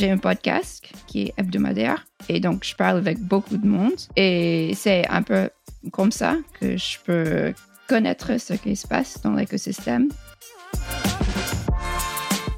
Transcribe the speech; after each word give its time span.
J'ai 0.00 0.10
un 0.10 0.16
podcast 0.16 0.90
qui 1.06 1.24
est 1.24 1.34
hebdomadaire 1.36 2.06
et 2.30 2.40
donc 2.40 2.64
je 2.64 2.74
parle 2.74 2.96
avec 2.96 3.18
beaucoup 3.18 3.58
de 3.58 3.66
monde 3.66 4.00
et 4.16 4.72
c'est 4.74 5.06
un 5.08 5.20
peu 5.20 5.50
comme 5.92 6.10
ça 6.10 6.38
que 6.58 6.78
je 6.78 6.96
peux 7.04 7.52
connaître 7.86 8.40
ce 8.40 8.54
qui 8.54 8.76
se 8.76 8.86
passe 8.86 9.20
dans 9.20 9.34
l'écosystème. 9.34 10.08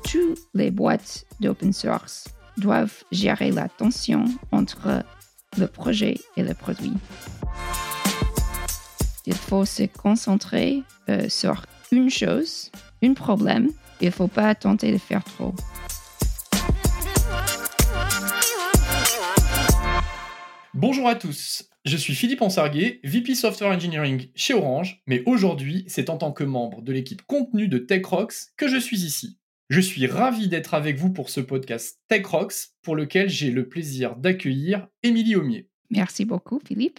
Toutes 0.05 0.39
les 0.55 0.71
boîtes 0.71 1.25
d'open 1.41 1.73
source 1.73 2.29
doivent 2.59 3.03
gérer 3.11 3.51
la 3.51 3.69
tension 3.69 4.25
entre 4.53 5.03
le 5.59 5.67
projet 5.67 6.19
et 6.37 6.45
le 6.45 6.55
produit. 6.55 6.95
Il 9.27 9.35
faut 9.35 9.65
se 9.65 9.83
concentrer 9.83 10.85
euh, 11.09 11.29
sur 11.29 11.67
une 11.91 12.09
chose, 12.09 12.71
un 13.03 13.15
problème. 13.15 13.69
Il 14.01 14.07
ne 14.07 14.13
faut 14.13 14.29
pas 14.29 14.55
tenter 14.55 14.93
de 14.93 14.99
faire 14.99 15.25
trop. 15.25 15.53
Bonjour 20.83 21.07
à 21.07 21.15
tous, 21.15 21.71
je 21.85 21.97
suis 21.97 22.13
Philippe 22.13 22.43
Ansarguet, 22.43 22.99
VP 23.05 23.37
Software 23.37 23.71
Engineering 23.71 24.31
chez 24.35 24.53
Orange, 24.53 25.01
mais 25.07 25.23
aujourd'hui, 25.27 25.85
c'est 25.87 26.11
en 26.11 26.17
tant 26.17 26.33
que 26.33 26.43
membre 26.43 26.83
de 26.83 26.93
l'équipe 26.93 27.23
contenu 27.23 27.69
de 27.69 27.79
TechRox 27.79 28.53
que 28.57 28.67
je 28.67 28.79
suis 28.79 29.05
ici. 29.05 29.39
Je 29.71 29.81
suis 29.81 30.09
ravi 30.09 30.49
d'être 30.49 30.75
avec 30.75 30.97
vous 30.97 31.13
pour 31.13 31.31
ce 31.31 31.39
podcast 31.39 32.01
TechRox, 32.09 32.75
pour 32.83 32.97
lequel 32.97 33.31
j'ai 33.31 33.53
le 33.53 33.69
plaisir 33.69 34.17
d'accueillir 34.17 34.89
Émilie 35.05 35.37
Aumier. 35.37 35.69
Merci 35.91 36.25
beaucoup, 36.25 36.59
Philippe. 36.67 36.99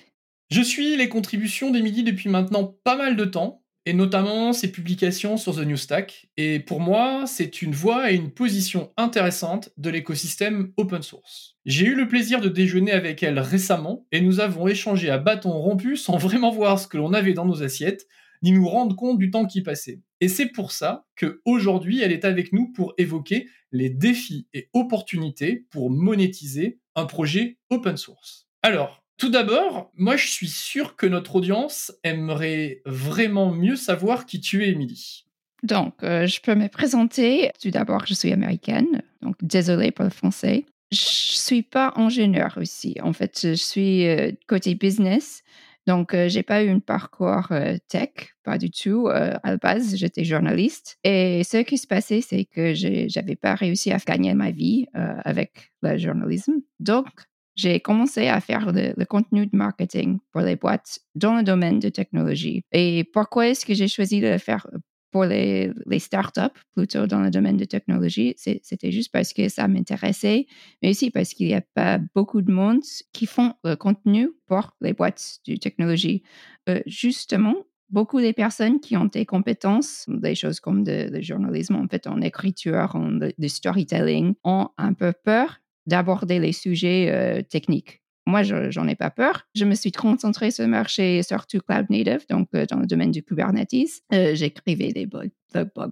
Je 0.49 0.61
suis 0.61 0.95
les 0.95 1.09
contributions 1.09 1.69
d'Emilie 1.69 2.03
depuis 2.03 2.29
maintenant 2.29 2.77
pas 2.85 2.95
mal 2.95 3.17
de 3.17 3.25
temps, 3.25 3.62
et 3.85 3.93
notamment 3.93 4.53
ses 4.53 4.71
publications 4.71 5.37
sur 5.37 5.55
The 5.55 5.65
New 5.65 5.77
Stack. 5.77 6.29
Et 6.37 6.59
pour 6.59 6.79
moi, 6.79 7.25
c'est 7.27 7.61
une 7.61 7.73
voix 7.73 8.11
et 8.11 8.15
une 8.15 8.31
position 8.31 8.91
intéressante 8.97 9.69
de 9.77 9.89
l'écosystème 9.89 10.71
open 10.77 11.02
source. 11.02 11.58
J'ai 11.66 11.88
eu 11.88 11.95
le 11.95 12.08
plaisir 12.08 12.41
de 12.41 12.49
déjeuner 12.49 12.91
avec 12.91 13.23
elle 13.23 13.39
récemment, 13.39 14.05
et 14.11 14.21
nous 14.21 14.39
avons 14.39 14.67
échangé 14.67 15.09
à 15.09 15.17
bâton 15.17 15.52
rompu 15.52 15.97
sans 15.97 16.17
vraiment 16.17 16.52
voir 16.52 16.80
ce 16.80 16.88
que 16.88 16.97
l'on 16.97 17.13
avait 17.13 17.33
dans 17.33 17.45
nos 17.45 17.63
assiettes, 17.63 18.08
ni 18.41 18.52
nous 18.52 18.67
rendre 18.67 18.95
compte 18.95 19.17
du 19.17 19.31
temps 19.31 19.45
qui 19.45 19.61
passait. 19.61 20.02
Et 20.19 20.27
c'est 20.27 20.47
pour 20.47 20.71
ça 20.71 21.05
que 21.15 21.41
aujourd'hui, 21.45 22.02
elle 22.02 22.11
est 22.11 22.25
avec 22.25 22.53
nous 22.53 22.71
pour 22.71 22.93
évoquer 22.97 23.47
les 23.71 23.89
défis 23.89 24.47
et 24.53 24.69
opportunités 24.73 25.65
pour 25.69 25.89
monétiser 25.89 26.80
un 26.95 27.05
projet 27.05 27.58
open 27.69 27.97
source. 27.97 28.47
Alors, 28.61 29.02
tout 29.17 29.30
d'abord, 29.30 29.92
moi 29.95 30.16
je 30.16 30.28
suis 30.28 30.50
sûr 30.50 30.95
que 30.95 31.06
notre 31.06 31.36
audience 31.36 31.92
aimerait 32.03 32.81
vraiment 32.86 33.52
mieux 33.52 33.75
savoir 33.75 34.25
qui 34.25 34.39
tu 34.39 34.64
es, 34.64 34.70
Émilie. 34.70 35.25
Donc, 35.64 36.03
euh, 36.03 36.28
je 36.28 36.42
peux 36.42 36.55
me 36.55 36.67
présenter. 36.67 37.50
Tout 37.61 37.72
d'abord, 37.72 38.05
je 38.05 38.14
suis 38.14 38.33
américaine, 38.33 39.02
donc 39.22 39.36
désolée 39.42 39.92
pour 39.92 40.03
le 40.03 40.11
français. 40.11 40.66
Je 40.92 40.97
suis 40.97 41.64
pas 41.64 41.94
ingénieure 41.95 42.55
aussi. 42.58 42.97
En 43.02 43.14
fait, 43.14 43.39
je 43.42 43.53
suis 43.53 44.05
euh, 44.08 44.31
côté 44.47 44.75
business. 44.75 45.42
Donc, 45.88 46.14
euh, 46.14 46.30
j'ai 46.30 46.44
pas 46.44 46.64
eu 46.64 46.70
un 46.70 46.80
parcours 46.80 47.48
tech, 47.89 48.09
pas 48.44 48.58
du 48.58 48.70
tout. 48.72 49.08
à 49.08 49.39
la 49.44 49.58
base, 49.58 49.95
j'étais 49.95 50.23
journaliste. 50.23 50.98
Et 51.03 51.44
ce 51.44 51.58
qui 51.58 51.77
se 51.77 51.88
passait, 51.88 52.22
c'est 52.22 52.45
que 52.45 52.73
j'avais 52.73 53.36
pas 53.36 53.55
réussi 53.55 53.92
à 53.92 53.98
gagner 53.98 54.33
ma 54.33 54.52
vie 54.52 54.86
avec 54.94 55.72
le 55.81 55.98
journalisme. 55.98 56.61
Donc, 56.80 57.08
j'ai 57.55 57.79
commencé 57.79 58.27
à 58.27 58.39
faire 58.39 58.71
le, 58.71 59.05
contenu 59.05 59.45
de 59.45 59.55
marketing 59.55 60.19
pour 60.31 60.41
les 60.41 60.55
boîtes 60.55 60.99
dans 61.15 61.35
le 61.35 61.43
domaine 61.43 61.79
de 61.79 61.89
technologie. 61.89 62.63
Et 62.71 63.03
pourquoi 63.13 63.47
est-ce 63.47 63.65
que 63.65 63.73
j'ai 63.73 63.87
choisi 63.87 64.21
de 64.21 64.27
le 64.27 64.37
faire 64.37 64.67
pour 65.11 65.25
les, 65.25 65.71
les 65.85 65.99
startups 65.99 66.41
plutôt 66.75 67.05
dans 67.05 67.21
le 67.21 67.29
domaine 67.29 67.57
de 67.57 67.65
technologie? 67.65 68.33
C'était 68.37 68.91
juste 68.91 69.11
parce 69.11 69.33
que 69.33 69.49
ça 69.49 69.67
m'intéressait, 69.67 70.47
mais 70.81 70.89
aussi 70.89 71.11
parce 71.11 71.33
qu'il 71.33 71.47
n'y 71.47 71.53
a 71.53 71.63
pas 71.75 71.99
beaucoup 72.15 72.41
de 72.41 72.51
monde 72.51 72.81
qui 73.11 73.25
font 73.25 73.53
le 73.63 73.75
contenu 73.75 74.29
pour 74.47 74.75
les 74.81 74.93
boîtes 74.93 75.39
de 75.47 75.55
technologie. 75.55 76.23
Euh, 76.69 76.81
justement, 76.87 77.55
beaucoup 77.89 78.19
des 78.19 78.33
personnes 78.33 78.80
qui 78.80 78.97
ont 78.97 79.05
des 79.05 79.25
compétences, 79.25 80.05
des 80.08 80.33
choses 80.33 80.59
comme 80.59 80.83
le 80.86 81.21
journalisme, 81.21 81.75
en 81.75 81.87
fait, 81.87 82.08
en 82.08 82.19
écriture, 82.21 82.95
en 82.95 83.19
storytelling, 83.47 84.33
ont 84.43 84.69
un 84.77 84.93
peu 84.93 85.13
peur 85.23 85.59
d'aborder 85.88 86.39
les 86.39 86.54
sujets 86.54 87.10
euh, 87.10 87.42
techniques. 87.42 88.02
Moi, 88.26 88.44
je 88.44 88.80
n'en 88.80 88.88
ai 88.88 88.95
pas 88.95 89.10
peur. 89.10 89.48
Je 89.54 89.66
me 89.66 89.76
suis 89.76 89.92
concentrée 89.92 90.49
sur 90.49 90.64
le 90.64 90.70
marché, 90.70 91.21
surtout 91.23 91.60
cloud 91.60 91.88
native, 91.89 92.26
donc 92.30 92.48
euh, 92.55 92.66
dans 92.66 92.80
le 92.80 92.88
domaine 92.88 93.11
du 93.11 93.21
Kubernetes. 93.21 94.02
Euh, 94.14 94.33
j'écrivais 94.33 94.93
des 94.93 95.05
blog, 95.05 95.30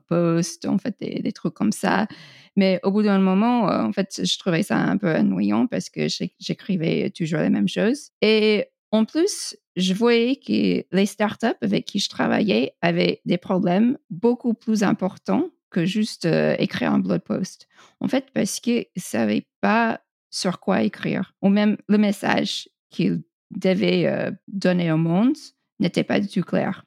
posts, 0.07 0.65
en 0.65 0.77
fait, 0.77 0.95
des, 0.99 1.31
trucs 1.33 1.53
comme 1.53 1.73
ça. 1.73 2.07
Mais 2.55 2.79
au 2.83 2.91
bout 2.91 3.03
d'un 3.03 3.19
moment, 3.19 3.65
en 3.65 3.91
fait, 3.91 4.21
je 4.25 4.39
trouvais 4.39 4.63
ça 4.63 4.77
un 4.77 4.97
peu 4.97 5.13
ennuyant 5.13 5.67
parce 5.67 5.89
que 5.89 6.07
j'écrivais 6.39 7.09
toujours 7.09 7.41
les 7.41 7.49
mêmes 7.49 7.67
choses. 7.67 8.11
Et 8.21 8.65
en 8.91 9.05
plus, 9.05 9.55
je 9.75 9.93
voyais 9.93 10.35
que 10.35 10.83
les 10.91 11.05
startups 11.05 11.47
avec 11.61 11.85
qui 11.85 11.99
je 11.99 12.09
travaillais 12.09 12.73
avaient 12.81 13.21
des 13.25 13.37
problèmes 13.37 13.97
beaucoup 14.09 14.53
plus 14.53 14.83
importants 14.83 15.49
que 15.71 15.85
juste 15.85 16.27
écrire 16.59 16.93
un 16.93 16.99
blog 16.99 17.21
post. 17.21 17.67
En 17.99 18.07
fait, 18.07 18.27
parce 18.33 18.59
qu'ils 18.59 18.85
ne 18.95 19.01
savaient 19.01 19.47
pas 19.61 20.01
sur 20.29 20.59
quoi 20.59 20.83
écrire, 20.83 21.33
ou 21.41 21.49
même 21.49 21.77
le 21.87 21.97
message 21.97 22.69
qu'ils 22.89 23.23
devaient 23.49 24.31
donner 24.47 24.91
au 24.91 24.97
monde 24.97 25.35
n'était 25.79 26.03
pas 26.03 26.19
du 26.19 26.27
tout 26.27 26.43
clair. 26.43 26.85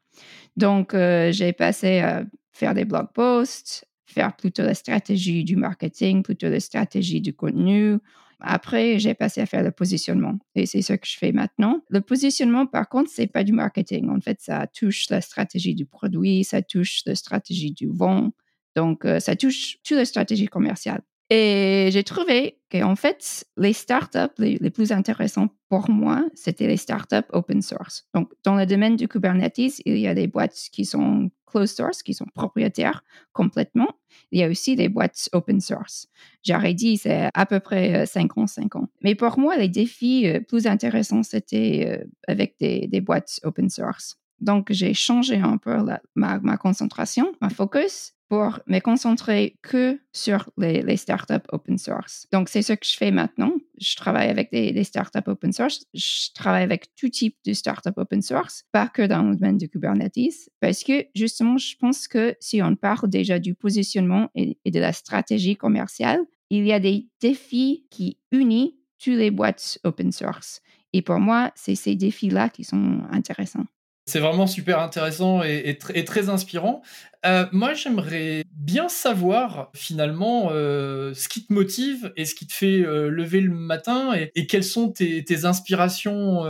Donc, 0.57 0.93
j'ai 0.95 1.53
passé 1.53 1.99
à 1.99 2.25
faire 2.53 2.75
des 2.75 2.85
blog 2.85 3.09
posts, 3.13 3.85
faire 4.07 4.37
plutôt 4.37 4.63
la 4.63 4.75
stratégie 4.75 5.43
du 5.43 5.57
marketing, 5.57 6.23
plutôt 6.23 6.49
la 6.49 6.61
stratégie 6.61 7.21
du 7.21 7.35
contenu. 7.35 7.99
Après, 8.41 8.99
j'ai 8.99 9.15
passé 9.15 9.41
à 9.41 9.47
faire 9.47 9.63
le 9.63 9.71
positionnement 9.71 10.39
et 10.55 10.67
c'est 10.67 10.83
ce 10.83 10.93
que 10.93 11.07
je 11.07 11.17
fais 11.17 11.33
maintenant. 11.33 11.81
Le 11.89 12.01
positionnement, 12.01 12.67
par 12.67 12.89
contre, 12.89 13.11
c'est 13.11 13.27
pas 13.27 13.43
du 13.43 13.53
marketing. 13.53 14.11
En 14.11 14.21
fait, 14.21 14.41
ça 14.41 14.67
touche 14.67 15.09
la 15.09 15.21
stratégie 15.21 15.75
du 15.75 15.87
produit, 15.87 16.45
ça 16.45 16.61
touche 16.61 17.03
la 17.07 17.15
stratégie 17.15 17.73
du 17.73 17.89
vent, 17.89 18.33
donc, 18.75 19.05
euh, 19.05 19.21
ça 19.21 19.37
touche 19.37 19.79
toutes 19.85 19.99
les 19.99 20.05
stratégies 20.05 20.49
commerciales. 20.49 21.03
Et 21.31 21.89
j'ai 21.91 22.05
trouvé 22.05 22.59
qu'en 22.71 22.97
fait, 22.97 23.47
les 23.57 23.73
startups 23.73 24.19
les, 24.39 24.71
plus 24.71 24.93
intéressants 24.93 25.49
pour 25.71 25.89
moi, 25.89 26.27
c'était 26.35 26.67
les 26.67 26.77
startups 26.77 27.27
open 27.33 27.63
source. 27.63 28.07
Donc, 28.15 28.31
dans 28.45 28.55
le 28.55 28.67
domaine 28.67 28.97
du 28.97 29.09
Kubernetes, 29.09 29.81
il 29.87 29.99
y 29.99 30.07
a 30.07 30.15
des 30.15 30.27
boîtes 30.27 30.69
qui 30.71 30.85
sont 30.85 31.31
closed 31.47 31.77
source, 31.77 32.03
qui 32.03 32.13
sont 32.13 32.27
propriétaires 32.35 33.03
complètement. 33.33 33.89
Il 34.33 34.41
y 34.41 34.45
a 34.45 34.49
aussi 34.49 34.77
des 34.77 34.91
boîtes 34.91 35.31
open 35.33 35.61
source. 35.61 36.09
J'aurais 36.45 36.75
dit, 36.75 36.99
c'est 36.99 37.31
à 37.33 37.47
peu 37.47 37.59
près 37.59 38.05
5 38.05 38.37
ans, 38.37 38.47
5 38.47 38.77
ans. 38.77 38.89
Mais 39.03 39.15
pour 39.15 39.39
moi, 39.39 39.57
les 39.57 39.69
défis 39.69 40.29
euh, 40.29 40.41
plus 40.41 40.67
intéressants, 40.67 41.23
c'était 41.23 42.01
euh, 42.03 42.05
avec 42.29 42.57
des 42.61 43.01
boîtes 43.01 43.41
open 43.45 43.71
source. 43.71 44.19
Donc, 44.45 44.67
j'ai 44.71 44.93
changé 44.93 45.37
un 45.37 45.57
peu 45.57 45.75
ma, 46.15 46.57
concentration, 46.59 47.33
ma 47.41 47.49
focus 47.49 48.13
pour 48.29 48.61
me 48.67 48.79
concentrer 48.79 49.57
que 49.63 49.99
sur 50.13 50.51
les, 50.59 50.97
startups 50.97 51.47
open 51.51 51.79
source. 51.79 52.27
Donc, 52.31 52.51
c'est 52.51 52.61
ce 52.61 52.75
que 52.75 52.87
je 52.87 52.95
fais 52.97 53.11
maintenant. 53.11 53.53
Je 53.81 53.97
travaille 53.97 54.29
avec 54.29 54.53
des, 54.53 54.85
startups 54.85 55.27
open 55.27 55.53
source. 55.53 55.85
Je 55.95 56.33
travaille 56.35 56.63
avec 56.63 56.95
tout 56.95 57.09
type 57.09 57.37
de 57.47 57.55
startups 57.55 57.97
open 57.97 58.21
source, 58.21 58.65
pas 58.71 58.89
que 58.89 59.03
dans 59.03 59.23
le 59.23 59.37
domaine 59.37 59.57
du 59.57 59.69
Kubernetes, 59.69 60.51
parce 60.61 60.85
que 60.85 61.07
justement, 61.15 61.57
je 61.57 61.75
pense 61.77 62.07
que 62.07 62.37
si 62.39 62.63
on 62.63 62.77
parle 62.77 63.09
déjà 63.09 63.39
du 63.39 63.55
positionnement 63.55 64.29
et, 64.35 64.59
et 64.67 64.71
de 64.71 64.81
la 64.81 64.93
stratégie 64.93 65.57
commerciale, 65.57 66.21
il 66.51 66.67
y 66.67 66.73
a 66.73 66.81
des 66.81 67.09
défis 67.21 67.87
qui 67.91 68.19
unissent 68.31 68.75
toutes 69.03 69.15
les 69.15 69.31
boîtes 69.31 69.79
open 69.85 70.13
source. 70.13 70.61
Et 70.93 71.03
pour 71.03 71.19
moi, 71.19 71.51
c'est 71.57 71.75
ces 71.75 71.97
défis-là 71.97 72.51
qui 72.51 72.63
sont 72.63 73.01
intéressants. 73.11 73.67
C'est 74.07 74.21
vraiment 74.21 74.47
super 74.47 74.81
intéressant 74.81 75.43
et, 75.43 75.79
très 75.79 76.29
inspirant. 76.29 76.83
Euh, 77.25 77.47
moi, 77.53 77.73
j'aimerais 77.73 78.45
bien 78.53 78.89
savoir 78.91 79.71
finalement 79.75 80.51
euh, 80.51 81.15
ce 81.15 81.29
qui 81.29 81.47
te 81.47 81.53
motive 81.55 82.13
et 82.17 82.27
ce 82.27 82.35
qui 82.35 82.47
te 82.47 82.53
fait 82.53 82.83
euh, 82.83 83.09
lever 83.09 83.41
le 83.41 83.55
matin 83.55 84.13
et, 84.35 84.47
quelles 84.47 84.65
sont 84.65 84.93
tes, 84.93 85.45
inspirations 85.45 86.43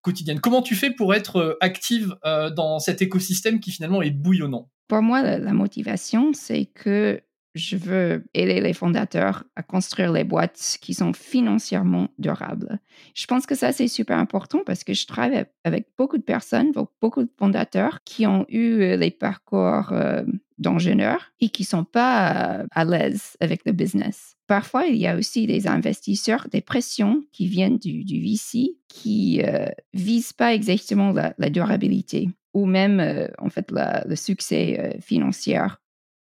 quotidiennes. 0.00 0.40
Comment 0.40 0.62
tu 0.62 0.76
fais 0.76 0.90
pour 0.90 1.14
être 1.14 1.58
active 1.60 2.14
dans 2.24 2.78
cet 2.78 3.02
écosystème 3.02 3.58
qui 3.58 3.72
finalement 3.72 4.02
est 4.02 4.10
bouillonnant? 4.10 4.70
Pour 4.86 5.02
moi, 5.02 5.22
la 5.22 5.52
motivation, 5.52 6.32
c'est 6.32 6.66
que 6.66 7.20
je 7.54 7.76
veux 7.76 8.24
aider 8.34 8.60
les 8.60 8.72
fondateurs 8.72 9.44
à 9.56 9.62
construire 9.62 10.12
les 10.12 10.24
boîtes 10.24 10.78
qui 10.80 10.94
sont 10.94 11.12
financièrement 11.12 12.08
durables. 12.18 12.78
Je 13.14 13.26
pense 13.26 13.46
que 13.46 13.54
ça, 13.54 13.72
c'est 13.72 13.88
super 13.88 14.18
important 14.18 14.60
parce 14.64 14.84
que 14.84 14.94
je 14.94 15.06
travaille 15.06 15.44
avec 15.64 15.88
beaucoup 15.98 16.16
de 16.16 16.22
personnes, 16.22 16.72
beaucoup 17.00 17.22
de 17.22 17.30
fondateurs 17.38 17.98
qui 18.04 18.26
ont 18.26 18.46
eu 18.48 18.82
euh, 18.82 18.96
les 18.96 19.10
parcours 19.10 19.92
euh, 19.92 20.22
d'ingénieurs 20.58 21.32
et 21.40 21.50
qui 21.50 21.62
ne 21.62 21.66
sont 21.66 21.84
pas 21.84 22.60
euh, 22.60 22.66
à 22.70 22.84
l'aise 22.84 23.36
avec 23.40 23.62
le 23.66 23.72
business. 23.72 24.34
Parfois, 24.46 24.86
il 24.86 24.96
y 24.96 25.06
a 25.06 25.16
aussi 25.16 25.46
des 25.46 25.66
investisseurs, 25.66 26.46
des 26.50 26.62
pressions 26.62 27.22
qui 27.32 27.46
viennent 27.46 27.78
du, 27.78 28.02
VC 28.02 28.76
qui 28.88 29.42
ne 29.42 29.68
visent 29.92 30.32
pas 30.32 30.54
exactement 30.54 31.12
la, 31.12 31.50
durabilité 31.50 32.30
ou 32.52 32.66
même, 32.66 33.30
en 33.38 33.48
fait, 33.48 33.72
le 33.72 34.14
succès 34.14 34.98
financier 35.00 35.56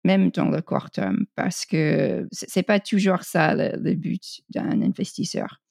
même 0.03 0.31
dans 0.31 0.49
le 0.49 0.61
court 0.61 0.89
terme, 0.89 1.25
parce 1.35 1.65
que 1.65 2.27
c'est 2.31 2.63
pas 2.63 2.79
toujours 2.79 3.23
ça 3.23 3.53
le, 3.55 3.93
but 3.93 4.41
d'un 4.49 4.81
investisseur. 4.81 5.61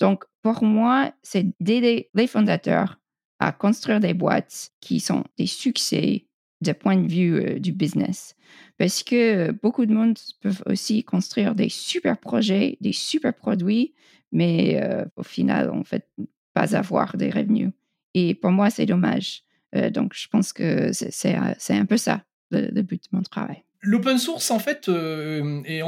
Donc, 0.00 0.24
pour 0.42 0.64
moi, 0.64 1.12
c'est 1.22 1.46
d'aider 1.60 2.10
les 2.14 2.26
fondateurs 2.26 2.98
à 3.38 3.52
construire 3.52 4.00
des 4.00 4.14
boîtes 4.14 4.70
qui 4.80 5.00
sont 5.00 5.24
des 5.38 5.46
succès 5.46 6.26
du 6.60 6.74
point 6.74 6.96
de 6.96 7.08
vue 7.08 7.34
euh, 7.34 7.58
du 7.58 7.72
business. 7.72 8.34
Parce 8.78 9.02
que 9.02 9.52
beaucoup 9.52 9.86
de 9.86 9.92
monde 9.92 10.18
peuvent 10.40 10.62
aussi 10.66 11.04
construire 11.04 11.54
des 11.54 11.68
super 11.68 12.18
projets, 12.18 12.78
des 12.80 12.92
super 12.92 13.34
produits, 13.34 13.94
mais 14.32 14.80
euh, 14.82 15.04
au 15.16 15.22
final, 15.22 15.70
en 15.70 15.84
fait, 15.84 16.08
pas 16.54 16.74
avoir 16.74 17.16
des 17.16 17.30
revenus. 17.30 17.70
Et 18.14 18.34
pour 18.34 18.50
moi, 18.50 18.70
c'est 18.70 18.86
dommage. 18.86 19.42
Euh, 19.74 19.90
donc, 19.90 20.14
je 20.14 20.28
pense 20.28 20.52
que 20.52 20.90
c'est 20.92 21.34
un 21.34 21.86
peu 21.86 21.96
ça, 21.96 22.24
le, 22.50 22.82
but 22.82 23.02
de 23.02 23.16
mon 23.16 23.22
travail. 23.22 23.65
L'open 23.86 24.18
source, 24.18 24.50
en 24.50 24.58
fait, 24.58 24.88
euh, 24.88 25.62
et 25.64 25.80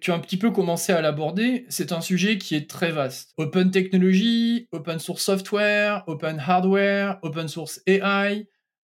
tu 0.00 0.10
as 0.10 0.14
un 0.14 0.18
petit 0.18 0.36
peu 0.36 0.50
commencé 0.50 0.92
à 0.92 1.00
l'aborder, 1.00 1.66
c'est 1.68 1.92
un 1.92 2.00
sujet 2.00 2.36
qui 2.36 2.56
est 2.56 2.68
très 2.68 2.90
vaste. 2.90 3.32
Open 3.36 3.70
technology, 3.70 4.66
open 4.72 4.98
source 4.98 5.22
software, 5.22 6.02
open 6.08 6.42
hardware, 6.44 7.20
open 7.22 7.46
source 7.46 7.80
AI, 7.86 8.48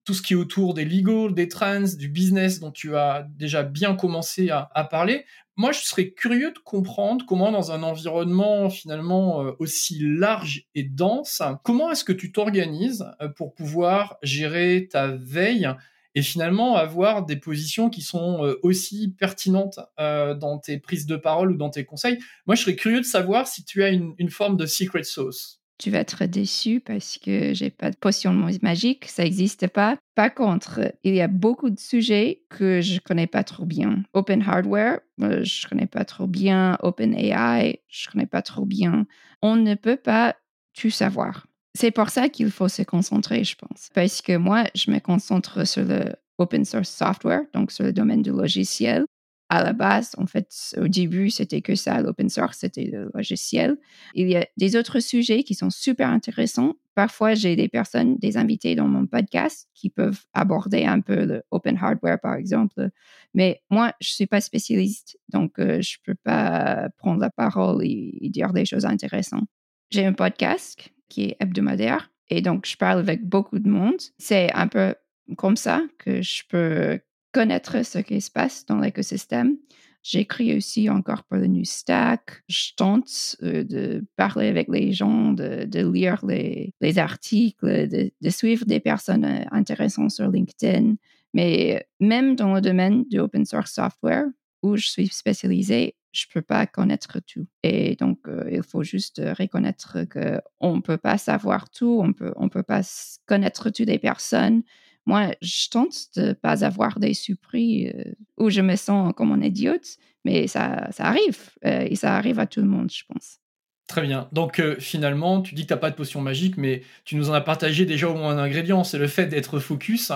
tout 0.06 0.16
ce 0.16 0.24
qui 0.24 0.34
est 0.34 0.36
autour 0.36 0.74
des 0.74 0.86
legal, 0.86 1.36
des 1.36 1.48
trans, 1.48 1.84
du 1.84 2.08
business 2.08 2.60
dont 2.60 2.72
tu 2.72 2.96
as 2.96 3.28
déjà 3.36 3.62
bien 3.62 3.96
commencé 3.96 4.50
à, 4.50 4.84
parler. 4.90 5.26
Moi, 5.56 5.72
je 5.72 5.82
serais 5.82 6.10
curieux 6.10 6.52
de 6.52 6.58
comprendre 6.58 7.26
comment, 7.28 7.52
dans 7.52 7.72
un 7.72 7.84
environnement 7.84 8.72
finalement 8.72 9.44
euh, 9.44 9.52
aussi 9.60 10.00
large 10.00 10.64
et 10.74 10.82
dense, 10.82 11.44
comment 11.64 11.92
est-ce 11.92 12.04
que 12.04 12.14
tu 12.14 12.32
t'organises 12.32 13.06
euh, 13.22 13.28
pour 13.28 13.54
pouvoir 13.54 14.18
gérer 14.24 14.88
ta 14.92 15.10
veille 15.10 15.70
et 16.18 16.22
finalement 16.22 16.76
avoir 16.76 17.26
des 17.26 17.36
positions 17.36 17.90
qui 17.90 18.02
sont 18.02 18.44
euh, 18.44 18.56
aussi 18.64 19.14
pertinentes 19.18 19.80
dans 19.98 20.58
tes 20.58 20.80
prises 20.80 21.06
de 21.06 21.16
parole 21.16 21.52
ou 21.52 21.58
dans 21.58 21.70
tes 21.70 21.86
conseils. 21.86 22.20
Moi, 22.46 22.56
je 22.56 22.62
serais 22.62 22.76
curieux 22.76 23.02
de 23.02 23.06
savoir 23.06 23.48
si 23.48 23.64
tu 23.64 23.84
as 23.84 23.90
une, 23.90 24.14
une 24.18 24.30
forme 24.30 24.58
de 24.58 24.66
secret 24.66 25.04
sauce 25.04 25.58
tu 25.78 25.92
vas 25.92 26.00
être 26.00 26.26
déçu 26.26 26.80
parce 26.80 27.18
que 27.18 27.54
j'ai 27.54 27.70
pas 27.70 27.92
de 27.92 27.96
potion 27.96 28.34
magique, 28.62 29.06
ça 29.06 29.24
n'existe 29.24 29.68
pas. 29.68 29.98
Par 30.16 30.34
contre, 30.34 30.94
il 31.04 31.14
y 31.14 31.22
a 31.22 31.28
beaucoup 31.28 31.70
de 31.70 31.80
sujets 31.80 32.44
que 32.50 32.82
je 32.82 33.00
connais 33.00 33.28
pas 33.28 33.44
trop 33.44 33.66
bien. 33.66 34.04
Open 34.14 34.42
hardware, 34.42 35.00
euh, 35.22 35.44
je 35.44 35.68
connais 35.68 35.88
pas 35.88 36.06
trop 36.06 36.28
bien. 36.28 36.78
Open 36.82 37.14
AI, 37.14 37.82
je 37.88 38.10
connais 38.10 38.26
pas 38.26 38.42
trop 38.42 38.66
bien. 38.66 39.06
On 39.42 39.56
ne 39.56 39.76
peut 39.76 39.98
pas 39.98 40.36
tout 40.74 40.90
savoir. 40.90 41.47
C'est 41.78 41.92
pour 41.92 42.10
ça 42.10 42.28
qu'il 42.28 42.50
faut 42.50 42.70
se 42.70 42.82
concentrer, 42.82 43.44
je 43.44 43.56
pense. 43.56 43.90
Parce 43.94 44.24
que 44.24 44.36
moi, 44.36 44.64
je 44.74 44.90
me 44.90 44.98
concentre 44.98 45.68
sur 45.68 45.86
le 45.86 46.06
open 46.40 46.66
source 46.66 46.90
software, 46.90 47.42
donc 47.54 47.72
sur 47.72 47.84
le 47.84 47.94
domaine 47.94 48.24
du 48.24 48.32
logiciel 48.32 49.06
à 49.50 49.64
la 49.64 49.74
base, 49.74 50.16
en 50.18 50.26
fait, 50.26 50.76
au 50.78 50.88
début, 50.88 51.30
c'était 51.30 51.62
que 51.62 51.76
ça, 51.76 52.02
l'open 52.02 52.30
source, 52.30 52.58
c'était 52.58 52.86
le 52.86 53.12
logiciel. 53.14 53.78
Il 54.16 54.28
y 54.28 54.36
a 54.36 54.48
des 54.58 54.76
autres 54.76 55.00
sujets 55.00 55.44
qui 55.44 55.54
sont 55.54 55.70
super 55.70 56.10
intéressants. 56.10 56.74
Parfois, 56.96 57.36
j'ai 57.36 57.56
des 57.56 57.70
personnes, 57.70 58.18
des 58.18 58.38
invités 58.38 58.74
dans 58.74 58.88
mon 58.88 59.06
podcast 59.06 59.70
qui 59.76 59.92
peuvent 59.92 60.26
aborder 60.34 60.86
un 60.86 61.00
peu 61.00 61.26
le 61.26 61.44
open 61.52 61.78
hardware, 61.80 62.20
par 62.20 62.34
exemple. 62.34 62.90
Mais 63.36 63.62
moi, 63.70 63.94
je 64.02 64.10
suis 64.10 64.26
pas 64.26 64.42
spécialiste, 64.42 65.20
donc 65.30 65.60
euh, 65.60 65.80
je 65.80 65.98
peux 66.04 66.16
pas 66.16 66.90
prendre 66.98 67.22
la 67.22 67.30
parole 67.30 67.86
et, 67.86 68.18
dire 68.32 68.52
des 68.52 68.66
choses 68.66 68.86
intéressantes. 68.86 69.48
J'ai 69.92 70.06
un 70.06 70.14
podcast 70.14 70.92
qui 71.10 71.26
est 71.26 71.38
hebdomadaire 71.40 72.10
et 72.30 72.42
donc 72.42 72.66
je 72.66 72.78
parle 72.78 73.00
avec 73.00 73.26
beaucoup 73.26 73.60
de 73.60 73.70
monde. 73.70 74.00
C'est 74.18 74.52
un 74.54 74.68
peu 74.68 74.96
comme 75.38 75.56
ça 75.58 75.82
que 75.98 76.22
je 76.22 76.44
peux 76.50 77.00
connaître 77.34 77.86
ce 77.86 78.00
qui 78.00 78.22
se 78.22 78.32
passe 78.32 78.66
dans 78.66 78.80
l'écosystème. 78.80 79.58
J'écris 80.04 80.56
aussi 80.56 80.90
encore 80.90 81.24
pour 81.26 81.38
le 81.38 81.48
New 81.48 81.66
Stack. 81.66 82.44
Je 82.48 82.74
tente 82.78 83.36
euh, 83.44 83.64
de 83.64 84.06
parler 84.16 84.48
avec 84.48 84.70
les 84.70 84.94
gens, 84.94 85.34
de, 85.34 85.92
lire 85.92 86.26
les, 86.26 86.74
articles, 86.98 87.90
de, 87.90 88.30
suivre 88.30 88.66
des 88.66 88.80
personnes 88.80 89.26
euh, 89.26 89.44
intéressantes 89.52 90.12
sur 90.12 90.30
LinkedIn. 90.30 90.96
Mais 91.34 91.86
même 92.00 92.38
dans 92.38 92.54
le 92.54 92.62
domaine 92.62 93.04
du 93.10 93.20
open 93.20 93.46
source 93.46 93.74
software, 93.74 94.28
où 94.64 94.78
je 94.78 94.88
suis 94.88 95.08
spécialisée, 95.08 95.97
je 96.12 96.26
peux 96.34 96.42
pas 96.42 96.66
connaître 96.66 97.20
tout. 97.20 97.48
Et 97.64 97.96
donc, 97.96 98.20
euh, 98.28 98.50
il 98.52 98.64
faut 98.64 98.84
juste 98.84 99.22
reconnaître 99.38 100.00
qu'on 100.06 100.76
ne 100.76 100.82
peut 100.82 100.98
pas 100.98 101.18
savoir 101.18 101.70
tout, 101.70 102.00
on 102.04 102.14
peut, 102.14 102.34
on 102.36 102.50
peut 102.50 102.64
pas 102.64 102.82
connaître 103.26 103.70
toutes 103.70 103.88
les 103.88 104.00
personnes 104.00 104.64
moi, 105.08 105.32
je 105.42 105.70
tente 105.70 105.96
de 106.18 106.34
pas 106.34 106.66
avoir 106.66 107.00
des 107.00 107.14
surprises 107.14 107.94
euh, 107.96 108.12
où 108.38 108.50
je 108.50 108.60
me 108.60 108.76
sens 108.76 109.14
comme 109.16 109.32
un 109.32 109.42
idiote, 109.42 109.98
mais 110.26 110.48
ça, 110.48 110.90
ça 110.92 111.06
arrive 111.06 111.50
euh, 111.66 111.88
et 111.90 111.96
ça 111.96 112.18
arrive 112.18 112.40
à 112.40 112.46
tout 112.46 112.60
le 112.60 112.68
monde, 112.68 112.92
je 112.92 113.04
pense. 113.08 113.40
Très 113.88 114.02
bien. 114.02 114.28
Donc 114.34 114.60
euh, 114.60 114.76
finalement, 114.80 115.42
tu 115.42 115.56
dis 115.56 115.62
que 115.62 115.68
tu 115.68 115.74
n'as 115.74 115.80
pas 115.80 115.90
de 115.90 115.96
potion 115.96 116.20
magique, 116.20 116.58
mais 116.58 116.84
tu 117.06 117.16
nous 117.16 117.30
en 117.30 117.34
as 117.34 117.40
partagé 117.40 117.86
déjà 117.86 118.10
au 118.10 118.16
moins 118.16 118.38
un 118.38 118.38
ingrédient, 118.38 118.84
c'est 118.84 118.98
le 118.98 119.08
fait 119.08 119.28
d'être 119.28 119.60
focus 119.60 120.12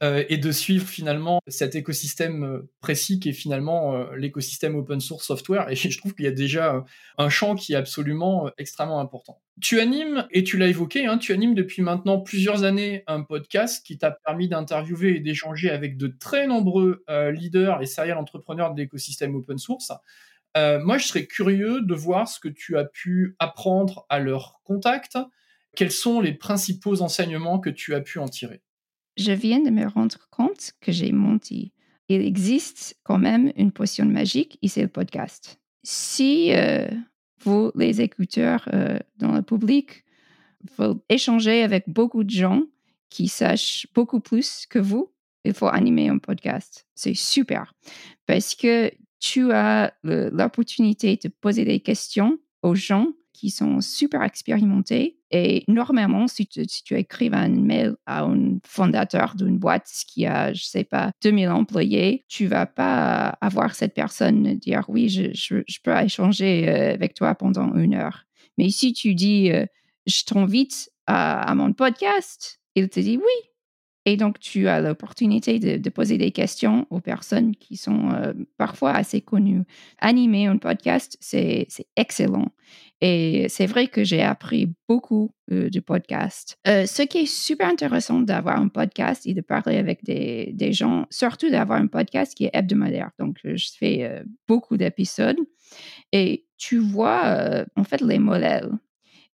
euh, 0.00 0.22
et 0.28 0.36
de 0.36 0.52
suivre 0.52 0.86
finalement 0.86 1.40
cet 1.48 1.74
écosystème 1.74 2.44
euh, 2.44 2.70
précis 2.80 3.18
qui 3.18 3.30
est 3.30 3.32
finalement 3.32 4.10
l'écosystème 4.12 4.76
open 4.76 5.00
source 5.00 5.26
software. 5.26 5.68
Et 5.70 5.74
je 5.74 5.98
trouve 5.98 6.14
qu'il 6.14 6.24
y 6.24 6.28
a 6.28 6.32
déjà 6.32 6.84
un 7.18 7.28
champ 7.28 7.56
qui 7.56 7.72
est 7.72 7.76
absolument 7.76 8.48
extrêmement 8.58 9.00
important. 9.00 9.40
Tu 9.60 9.80
animes, 9.80 10.26
et 10.30 10.44
tu 10.44 10.56
l'as 10.56 10.68
évoqué, 10.68 11.06
hein, 11.06 11.18
tu 11.18 11.32
animes 11.32 11.54
depuis 11.54 11.82
maintenant 11.82 12.20
plusieurs 12.20 12.62
années 12.62 13.02
un 13.08 13.22
podcast 13.22 13.84
qui 13.84 13.98
t'a 13.98 14.12
permis 14.12 14.48
d'interviewer 14.48 15.16
et 15.16 15.20
d'échanger 15.20 15.70
avec 15.70 15.96
de 15.96 16.08
très 16.08 16.46
nombreux 16.46 17.04
leaders 17.32 17.82
et 17.82 17.86
serial 17.86 18.18
entrepreneurs 18.18 18.72
de 18.72 18.80
l'écosystème 18.80 19.34
open 19.34 19.58
source. 19.58 19.90
Euh, 20.56 20.82
moi, 20.82 20.98
je 20.98 21.06
serais 21.06 21.26
curieux 21.26 21.82
de 21.82 21.94
voir 21.94 22.28
ce 22.28 22.40
que 22.40 22.48
tu 22.48 22.78
as 22.78 22.84
pu 22.84 23.36
apprendre 23.38 24.06
à 24.08 24.18
leur 24.18 24.60
contact. 24.64 25.18
Quels 25.76 25.92
sont 25.92 26.20
les 26.20 26.32
principaux 26.32 27.02
enseignements 27.02 27.58
que 27.60 27.70
tu 27.70 27.94
as 27.94 28.00
pu 28.00 28.18
en 28.18 28.28
tirer? 28.28 28.62
Je 29.18 29.32
viens 29.32 29.60
de 29.60 29.70
me 29.70 29.86
rendre 29.86 30.28
compte 30.30 30.72
que 30.80 30.92
j'ai 30.92 31.12
menti. 31.12 31.72
Il 32.08 32.22
existe 32.22 32.98
quand 33.02 33.18
même 33.18 33.52
une 33.56 33.72
potion 33.72 34.06
magique 34.06 34.58
et 34.62 34.68
c'est 34.68 34.82
le 34.82 34.88
podcast. 34.88 35.58
Si 35.82 36.54
euh, 36.54 36.88
vous, 37.40 37.72
les 37.74 38.00
écouteurs 38.00 38.68
euh, 38.72 38.98
dans 39.18 39.32
le 39.32 39.42
public, 39.42 40.04
vous 40.76 41.02
échangez 41.08 41.62
avec 41.62 41.84
beaucoup 41.88 42.24
de 42.24 42.30
gens 42.30 42.62
qui 43.10 43.28
sachent 43.28 43.86
beaucoup 43.94 44.20
plus 44.20 44.66
que 44.66 44.78
vous, 44.78 45.12
il 45.44 45.54
faut 45.54 45.68
animer 45.68 46.08
un 46.08 46.18
podcast. 46.18 46.86
C'est 46.94 47.14
super 47.14 47.74
parce 48.26 48.54
que 48.54 48.90
tu 49.20 49.52
as 49.52 49.94
l'opportunité 50.02 51.18
de 51.22 51.28
poser 51.28 51.64
des 51.64 51.80
questions 51.80 52.38
aux 52.62 52.74
gens 52.74 53.08
qui 53.36 53.50
sont 53.50 53.80
super 53.80 54.22
expérimentés. 54.22 55.18
Et 55.30 55.64
normalement, 55.68 56.26
si 56.26 56.46
tu, 56.46 56.64
si 56.66 56.82
écris 56.94 57.28
un 57.32 57.48
mail 57.48 57.96
à 58.06 58.24
un 58.24 58.58
fondateur 58.64 59.34
d'une 59.34 59.58
boîte 59.58 59.90
qui 60.08 60.24
a, 60.24 60.52
je 60.54 60.64
sais 60.64 60.84
pas, 60.84 61.12
2000 61.22 61.48
employés, 61.50 62.24
tu 62.28 62.46
vas 62.46 62.64
pas 62.64 63.36
avoir 63.40 63.74
cette 63.74 63.92
personne 63.92 64.54
dire 64.54 64.84
oui, 64.88 65.08
je, 65.08 65.62
peux 65.82 65.96
échanger 65.98 66.68
euh, 66.68 66.94
avec 66.94 67.14
toi 67.14 67.34
pendant 67.34 67.74
une 67.74 67.94
heure. 67.94 68.24
Mais 68.56 68.70
si 68.70 68.94
tu 68.94 69.14
dis 69.14 69.50
euh, 69.50 69.66
je 70.06 70.24
t'invite 70.24 70.90
à 71.06 71.54
mon 71.54 71.72
podcast, 71.72 72.60
il 72.74 72.88
te 72.88 73.00
dit 73.00 73.16
oui, 73.16 73.50
et 74.08 74.16
donc, 74.16 74.38
tu 74.38 74.68
as 74.68 74.80
l'opportunité 74.80 75.58
de, 75.58 75.90
poser 75.90 76.16
des 76.16 76.30
questions 76.30 76.86
aux 76.90 77.00
personnes 77.00 77.56
qui 77.56 77.76
sont 77.76 78.12
euh, 78.12 78.34
parfois 78.56 78.92
assez 78.92 79.20
connues. 79.20 79.64
Animer 79.98 80.46
un 80.46 80.58
podcast, 80.58 81.18
c'est 81.20 81.66
excellent. 81.96 82.52
Et 83.00 83.46
c'est 83.48 83.66
vrai 83.66 83.88
que 83.88 84.04
j'ai 84.04 84.22
appris 84.22 84.72
beaucoup 84.88 85.32
euh, 85.50 85.68
du 85.70 85.82
podcast. 85.82 86.56
Euh, 86.68 86.86
ce 86.86 87.02
qui 87.02 87.18
est 87.18 87.26
super 87.26 87.68
intéressant 87.68 88.20
d'avoir 88.20 88.60
un 88.60 88.68
podcast 88.68 89.26
et 89.26 89.34
de 89.34 89.40
parler 89.40 89.76
avec 89.76 90.04
des, 90.04 90.52
des 90.54 90.72
gens, 90.72 91.06
surtout 91.10 91.50
d'avoir 91.50 91.80
un 91.80 91.88
podcast 91.88 92.32
qui 92.36 92.44
est 92.44 92.50
hebdomadaire. 92.54 93.10
Donc, 93.18 93.38
je 93.42 93.68
fais 93.76 94.22
beaucoup 94.46 94.76
d'épisodes 94.76 95.36
et 96.12 96.46
tu 96.56 96.78
vois 96.78 97.66
en 97.74 97.82
fait 97.82 98.00
les 98.00 98.20
modèles. 98.20 98.70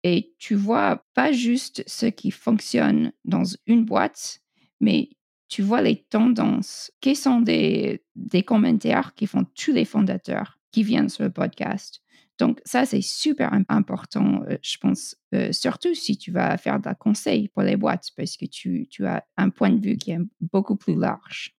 Et 0.03 0.33
tu 0.37 0.55
vois 0.55 1.03
pas 1.13 1.31
juste 1.31 1.83
ce 1.87 2.05
qui 2.05 2.31
fonctionne 2.31 3.11
dans 3.25 3.43
une 3.65 3.83
boîte, 3.83 4.41
mais 4.79 5.09
tu 5.47 5.61
vois 5.61 5.81
les 5.81 6.03
tendances. 6.09 6.91
Quels 7.01 7.15
sont 7.15 7.41
des, 7.41 8.03
des 8.15 8.43
commentaires 8.43 9.13
qui 9.15 9.27
font 9.27 9.45
tous 9.55 9.73
les 9.73 9.85
fondateurs 9.85 10.59
qui 10.71 10.83
viennent 10.83 11.09
sur 11.09 11.23
le 11.23 11.31
podcast? 11.31 12.01
Donc, 12.39 12.61
ça, 12.63 12.85
c'est 12.85 13.01
super 13.01 13.51
important, 13.67 14.43
euh, 14.49 14.57
je 14.61 14.77
pense, 14.77 15.17
euh, 15.35 15.51
surtout 15.51 15.93
si 15.93 16.17
tu 16.17 16.31
vas 16.31 16.57
faire 16.57 16.79
des 16.79 16.91
conseils 16.97 17.49
pour 17.49 17.63
les 17.63 17.75
boîtes, 17.75 18.11
parce 18.15 18.37
que 18.37 18.45
tu, 18.45 18.87
tu, 18.89 19.05
as 19.05 19.25
un 19.35 19.49
point 19.49 19.71
de 19.71 19.85
vue 19.85 19.97
qui 19.97 20.11
est 20.11 20.19
beaucoup 20.39 20.77
plus 20.77 20.95
large. 20.95 21.53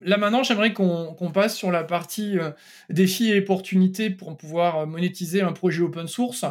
Là 0.00 0.16
maintenant, 0.16 0.44
j'aimerais 0.44 0.72
qu'on 0.72 1.30
passe 1.32 1.56
sur 1.56 1.72
la 1.72 1.82
partie 1.82 2.38
euh, 2.38 2.50
défis 2.88 3.30
et 3.30 3.40
opportunités 3.40 4.10
pour 4.10 4.36
pouvoir 4.36 4.86
monétiser 4.86 5.40
un 5.40 5.52
projet 5.52 5.82
open 5.82 6.06
source. 6.06 6.44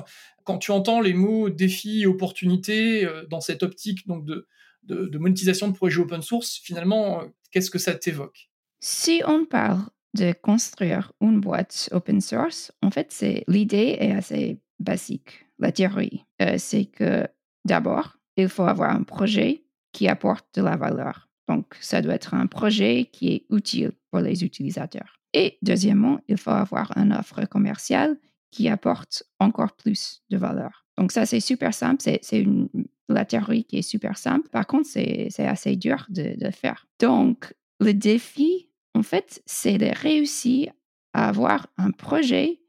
Quand 0.44 0.58
tu 0.58 0.72
entends 0.72 1.02
les 1.02 1.14
mots 1.14 1.50
défis 1.50 2.02
et 2.02 2.08
opportunités 2.08 3.08
dans 3.30 3.42
cette 3.42 3.64
optique 3.64 4.08
donc 4.08 4.26
de, 4.26 4.48
de, 4.88 5.18
monétisation 5.18 5.68
de 5.68 5.74
projets 5.74 6.02
open 6.02 6.22
source, 6.22 6.60
finalement, 6.64 7.22
euh, 7.22 7.26
qu'est-ce 7.52 7.70
que 7.70 7.80
ça 7.80 7.94
t'évoque? 7.94 8.50
Si 8.80 9.22
on 9.26 9.46
parle 9.46 9.82
de 10.14 10.34
construire 10.34 11.12
une 11.22 11.40
boîte 11.40 11.90
open 11.92 12.22
source, 12.22 12.72
en 12.82 12.92
fait, 12.92 13.08
c'est 13.12 13.44
l'idée 13.48 13.98
est 14.00 14.12
assez 14.12 14.60
basique. 14.80 15.46
La 15.60 15.72
théorie, 15.72 16.26
euh, 16.42 16.56
c'est 16.58 16.86
que 16.86 17.28
d'abord, 17.66 18.18
il 18.36 18.50
faut 18.50 18.64
avoir 18.64 18.92
un 18.92 19.04
projet 19.04 19.64
qui 19.92 20.08
apporte 20.08 20.46
de 20.56 20.62
la 20.62 20.78
valeur. 20.78 21.30
Donc, 21.48 21.76
ça 21.82 22.02
doit 22.02 22.14
être 22.14 22.34
un 22.34 22.48
projet 22.48 23.10
qui 23.12 23.30
est 23.30 23.46
utile 23.50 23.94
pour 24.12 24.20
les 24.20 24.44
utilisateurs. 24.44 25.20
Et 25.34 25.58
deuxièmement, 25.62 26.20
il 26.28 26.38
faut 26.38 26.52
avoir 26.52 26.96
une 26.98 27.14
offre 27.14 27.46
commerciale 27.46 28.18
qui 28.52 28.70
apporte 28.70 29.24
encore 29.40 29.76
plus 29.76 30.24
de 30.30 30.38
valeur. 30.38 30.86
Donc, 30.98 31.12
ça, 31.12 31.26
c'est 31.26 31.40
super 31.40 31.74
simple. 31.74 32.02
C'est 32.02 32.40
une, 32.40 32.70
la 33.10 33.26
théorie 33.26 33.64
qui 33.64 33.78
est 33.78 33.82
super 33.82 34.18
simple. 34.18 34.50
Par 34.50 34.68
contre, 34.68 34.88
c'est 34.88 35.30
assez 35.40 35.76
dur 35.76 36.06
de, 36.10 36.50
faire. 36.52 36.88
Donc, 37.00 37.54
le 37.80 37.94
défi, 37.94 38.70
en 38.94 39.04
fait, 39.04 39.42
c'est 39.46 39.78
de 39.78 39.90
réussir 39.96 40.72
à 41.14 41.30
avoir 41.30 41.68
un 41.78 41.92
projet 41.92 42.60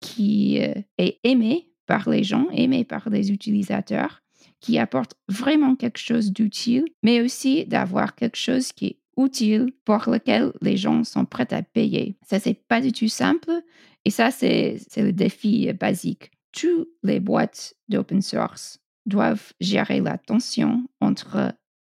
qui 0.00 0.60
euh, 0.60 0.74
est 0.98 1.18
aimé 1.24 1.70
par 1.86 2.08
les 2.08 2.24
gens, 2.24 2.48
aimé 2.52 2.84
par 2.84 3.08
les 3.08 3.30
utilisateurs, 3.30 4.22
qui 4.60 4.78
apporte 4.78 5.14
vraiment 5.28 5.76
quelque 5.76 5.98
chose 5.98 6.32
d'utile, 6.32 6.84
mais 7.02 7.20
aussi 7.20 7.64
d'avoir 7.66 8.14
quelque 8.14 8.36
chose 8.36 8.72
qui 8.72 8.86
est 8.86 8.98
utile 9.16 9.72
pour 9.84 10.10
lequel 10.10 10.52
les 10.60 10.76
gens 10.76 11.04
sont 11.04 11.24
prêts 11.24 11.52
à 11.52 11.62
payer. 11.62 12.16
Ça, 12.26 12.38
c'est 12.38 12.54
pas 12.54 12.80
du 12.80 12.92
tout 12.92 13.08
simple 13.08 13.62
et 14.04 14.10
ça, 14.10 14.30
c'est 14.30 14.78
le 14.96 15.12
défi 15.12 15.72
basique. 15.72 16.30
Toutes 16.52 16.88
les 17.02 17.20
boîtes 17.20 17.74
d'open 17.88 18.22
source 18.22 18.80
doivent 19.06 19.52
gérer 19.60 20.00
la 20.00 20.18
tension 20.18 20.88
entre 21.00 21.54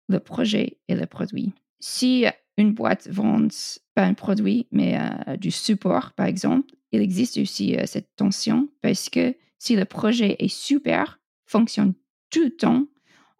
le 0.08 0.20
projet 0.20 0.78
et 0.88 0.96
le 0.96 1.06
produit. 1.06 1.54
Si 1.80 2.26
une 2.58 2.74
boîte 2.74 3.08
vend 3.10 3.48
pas 3.96 4.04
un 4.04 4.14
produit, 4.14 4.68
mais 4.72 5.00
euh, 5.00 5.38
du 5.38 5.52
support, 5.52 6.12
par 6.14 6.26
exemple, 6.26 6.74
il 6.92 7.02
existe 7.02 7.38
aussi 7.38 7.76
euh, 7.76 7.86
cette 7.86 8.16
tension 8.16 8.70
parce 8.82 9.10
que 9.10 9.36
si 9.58 9.76
le 9.76 9.86
projet 9.86 10.36
est 10.40 10.54
super, 10.54 11.20
fonctionne 11.46 11.94
tout 12.30 12.44
le 12.44 12.56
temps, 12.56 12.86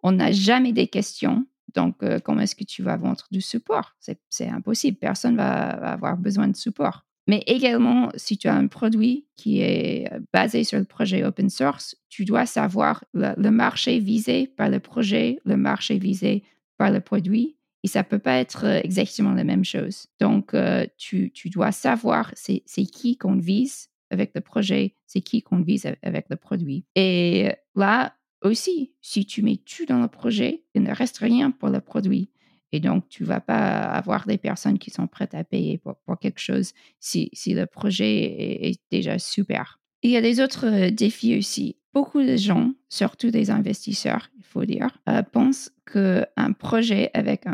on 0.02 0.12
n'a 0.12 0.32
jamais 0.32 0.72
des 0.72 0.88
questions. 0.88 1.46
Donc, 1.74 2.02
euh, 2.02 2.18
comment 2.18 2.40
est-ce 2.40 2.56
que 2.56 2.64
tu 2.64 2.82
vas 2.82 2.96
vendre 2.96 3.26
du 3.30 3.40
support? 3.40 3.94
C'est 3.98 4.48
impossible. 4.48 4.98
Personne 4.98 5.36
va, 5.36 5.76
va 5.76 5.92
avoir 5.92 6.16
besoin 6.16 6.48
de 6.48 6.56
support. 6.56 7.04
Mais 7.26 7.42
également, 7.46 8.10
si 8.16 8.36
tu 8.38 8.48
as 8.48 8.54
un 8.54 8.66
produit 8.66 9.26
qui 9.36 9.60
est 9.60 10.12
euh, 10.12 10.20
basé 10.32 10.64
sur 10.64 10.78
le 10.78 10.84
projet 10.84 11.22
open 11.24 11.50
source, 11.50 11.96
tu 12.08 12.24
dois 12.24 12.46
savoir 12.46 13.04
le, 13.14 13.50
marché 13.50 13.98
visé 13.98 14.46
par 14.46 14.68
le 14.68 14.80
projet, 14.80 15.38
le 15.44 15.56
marché 15.56 15.98
visé 15.98 16.42
par 16.76 16.90
le 16.90 17.00
produit. 17.00 17.56
Et 17.82 17.88
ça 17.88 18.00
ne 18.00 18.04
peut 18.04 18.18
pas 18.18 18.36
être 18.36 18.64
euh, 18.64 18.80
exactement 18.82 19.32
la 19.32 19.44
même 19.44 19.64
chose. 19.64 20.06
Donc, 20.20 20.54
tu, 20.96 21.30
tu, 21.32 21.50
dois 21.50 21.72
savoir 21.72 22.32
c'est 22.34 22.62
qui 22.86 23.16
qu'on 23.16 23.36
vise 23.36 23.88
avec 24.10 24.32
le 24.34 24.40
projet, 24.40 24.96
c'est 25.06 25.20
qui 25.20 25.42
qu'on 25.42 25.62
vise 25.62 25.86
avec 26.02 26.26
le 26.30 26.36
produit. 26.36 26.84
Et 26.96 27.52
là, 27.76 28.14
aussi, 28.42 28.92
si 29.00 29.24
tu 29.24 29.42
mets 29.42 29.58
tout 29.58 29.86
dans 29.86 30.00
le 30.00 30.08
projet, 30.08 30.64
il 30.74 30.82
ne 30.82 30.92
reste 30.92 31.18
rien 31.18 31.50
pour 31.50 31.68
le 31.68 31.80
produit. 31.80 32.30
Et 32.72 32.80
donc, 32.80 33.08
tu 33.08 33.24
ne 33.24 33.28
vas 33.28 33.40
pas 33.40 33.82
avoir 33.84 34.26
des 34.26 34.38
personnes 34.38 34.78
qui 34.78 34.90
sont 34.90 35.06
prêtes 35.06 35.34
à 35.34 35.44
payer 35.44 35.78
pour, 35.78 36.18
quelque 36.18 36.40
chose 36.40 36.72
si, 37.00 37.30
si, 37.32 37.54
le 37.54 37.66
projet 37.66 38.68
est, 38.68 38.80
déjà 38.90 39.18
super. 39.18 39.80
Il 40.02 40.10
y 40.10 40.16
a 40.16 40.22
des 40.22 40.40
autres 40.40 40.66
euh, 40.66 40.90
défis 40.90 41.36
aussi. 41.36 41.76
Beaucoup 41.92 42.22
de 42.22 42.36
gens, 42.36 42.72
surtout 42.88 43.30
des 43.30 43.50
investisseurs, 43.50 44.30
il 44.38 44.44
faut 44.44 44.64
dire, 44.64 44.88
euh, 45.08 45.22
pensent 45.22 45.72
qu'un 45.92 46.52
projet 46.52 47.10
avec 47.14 47.44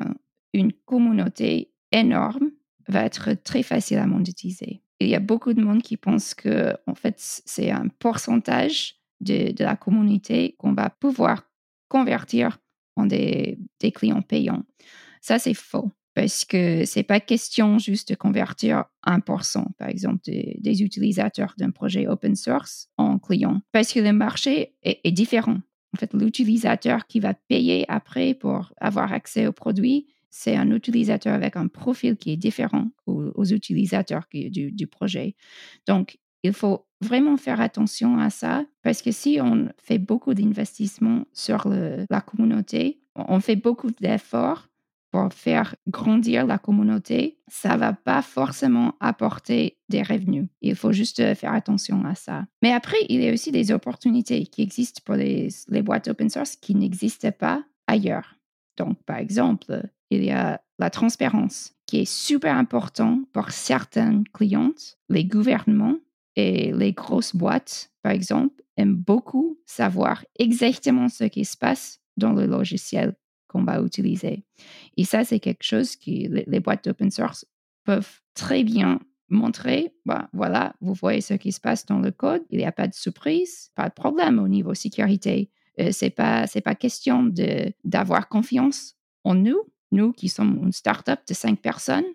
une 0.52 0.72
communauté 0.72 1.72
énorme 1.92 2.50
va 2.88 3.04
être 3.04 3.32
très 3.42 3.62
facile 3.62 3.98
à 3.98 4.06
monétiser. 4.06 4.82
Il 5.00 5.08
y 5.08 5.14
a 5.14 5.20
beaucoup 5.20 5.52
de 5.52 5.62
monde 5.62 5.82
qui 5.82 5.96
pense 5.96 6.34
que, 6.34 6.74
en 6.86 6.94
fait, 6.94 7.16
c'est 7.18 7.70
un 7.70 7.88
pourcentage 7.98 8.96
de, 9.20 9.52
la 9.62 9.76
communauté 9.76 10.54
qu'on 10.58 10.72
va 10.72 10.90
pouvoir 10.90 11.42
convertir 11.88 12.58
en 12.96 13.06
des, 13.06 13.58
clients 13.94 14.22
payants. 14.22 14.64
Ça, 15.26 15.40
c'est 15.40 15.54
faux 15.54 15.90
parce 16.14 16.44
que 16.44 16.84
c'est 16.84 17.02
pas 17.02 17.18
question 17.18 17.80
juste 17.80 18.10
de 18.10 18.14
convertir 18.14 18.84
1%, 19.04 19.64
par 19.76 19.88
exemple, 19.88 20.20
des 20.24 20.82
utilisateurs 20.84 21.54
d'un 21.58 21.72
projet 21.72 22.06
open 22.06 22.36
source 22.36 22.88
en 22.96 23.18
clients, 23.18 23.60
parce 23.72 23.92
que 23.92 23.98
le 23.98 24.12
marché 24.12 24.76
est, 24.84 25.10
différent. 25.10 25.58
En 25.92 25.98
fait, 25.98 26.14
l'utilisateur 26.14 27.08
qui 27.08 27.18
va 27.18 27.34
payer 27.34 27.84
après 27.88 28.34
pour 28.34 28.72
avoir 28.80 29.12
accès 29.12 29.48
au 29.48 29.52
produit, 29.52 30.06
c'est 30.30 30.54
un 30.54 30.70
utilisateur 30.70 31.34
avec 31.34 31.56
un 31.56 31.66
profil 31.66 32.16
qui 32.16 32.30
est 32.30 32.36
différent 32.36 32.86
aux, 33.06 33.44
utilisateurs 33.44 34.26
du, 34.32 34.70
du, 34.70 34.86
projet. 34.86 35.34
Donc, 35.88 36.18
il 36.44 36.52
faut 36.52 36.86
vraiment 37.00 37.36
faire 37.36 37.60
attention 37.60 38.20
à 38.20 38.30
ça 38.30 38.64
parce 38.84 39.02
que 39.02 39.10
si 39.10 39.40
on 39.42 39.70
fait 39.76 39.98
beaucoup 39.98 40.34
d'investissements 40.34 41.24
sur 41.32 41.68
la 41.68 42.20
communauté, 42.20 43.00
on 43.16 43.40
fait 43.40 43.56
beaucoup 43.56 43.90
d'efforts 43.90 44.68
pour 45.16 45.32
faire 45.32 45.74
grandir 45.88 46.44
la 46.44 46.58
communauté, 46.58 47.38
ça 47.48 47.78
va 47.78 47.94
pas 47.94 48.20
forcément 48.20 48.96
apporter 49.00 49.78
des 49.88 50.02
revenus. 50.02 50.48
Il 50.60 50.76
faut 50.76 50.92
juste 50.92 51.34
faire 51.34 51.54
attention 51.54 52.04
à 52.04 52.14
ça. 52.14 52.44
Mais 52.62 52.72
après, 52.72 52.98
il 53.08 53.22
y 53.22 53.28
a 53.28 53.32
aussi 53.32 53.50
des 53.50 53.72
opportunités 53.72 54.44
qui 54.44 54.60
existent 54.60 55.00
pour 55.06 55.14
les, 55.14 55.48
les 55.68 55.80
boîtes 55.80 56.08
open 56.08 56.28
source 56.28 56.56
qui 56.56 56.74
n'existent 56.74 57.32
pas 57.32 57.64
ailleurs. 57.86 58.36
Donc, 58.76 59.02
par 59.04 59.16
exemple, 59.16 59.88
il 60.10 60.22
y 60.22 60.30
a 60.30 60.60
la 60.78 60.90
transparence 60.90 61.72
qui 61.86 62.00
est 62.00 62.10
super 62.10 62.54
important 62.54 63.22
pour 63.32 63.52
certains 63.52 64.22
clients, 64.34 64.74
les 65.08 65.24
gouvernements 65.24 65.96
et 66.34 66.72
les 66.72 66.92
grosses 66.92 67.34
boîtes, 67.34 67.90
par 68.02 68.12
exemple, 68.12 68.62
aiment 68.76 68.96
beaucoup 68.96 69.58
savoir 69.64 70.26
exactement 70.38 71.08
ce 71.08 71.24
qui 71.24 71.46
se 71.46 71.56
passe 71.56 72.00
dans 72.18 72.34
le 72.34 72.44
logiciel 72.44 73.14
qu'on 73.48 73.64
va 73.64 73.80
utiliser. 73.80 74.44
Et 74.96 75.04
ça, 75.04 75.24
c'est 75.24 75.40
quelque 75.40 75.62
chose 75.62 75.96
que 75.96 76.10
les, 76.10 76.60
boîtes 76.60 76.84
d'open 76.84 77.10
source 77.10 77.46
peuvent 77.84 78.20
très 78.34 78.64
bien 78.64 79.00
montrer. 79.28 79.92
Bah, 80.04 80.28
voilà, 80.32 80.74
vous 80.80 80.94
voyez 80.94 81.20
ce 81.20 81.34
qui 81.34 81.52
se 81.52 81.60
passe 81.60 81.86
dans 81.86 81.98
le 81.98 82.10
code. 82.10 82.42
Il 82.50 82.58
n'y 82.58 82.64
a 82.64 82.72
pas 82.72 82.88
de 82.88 82.94
surprise, 82.94 83.70
pas 83.74 83.88
de 83.88 83.94
problème 83.94 84.38
au 84.38 84.48
niveau 84.48 84.74
sécurité. 84.74 85.50
Euh, 85.78 85.90
c'est 85.92 86.10
pas 86.10 86.46
c'est 86.46 86.62
pas 86.62 86.74
question 86.74 87.30
d'avoir 87.84 88.28
confiance 88.28 88.94
en 89.24 89.34
nous. 89.34 89.60
Nous 89.92 90.12
qui 90.12 90.28
sommes 90.28 90.60
une 90.62 90.72
startup 90.72 91.20
de 91.28 91.34
cinq 91.34 91.60
personnes, 91.60 92.06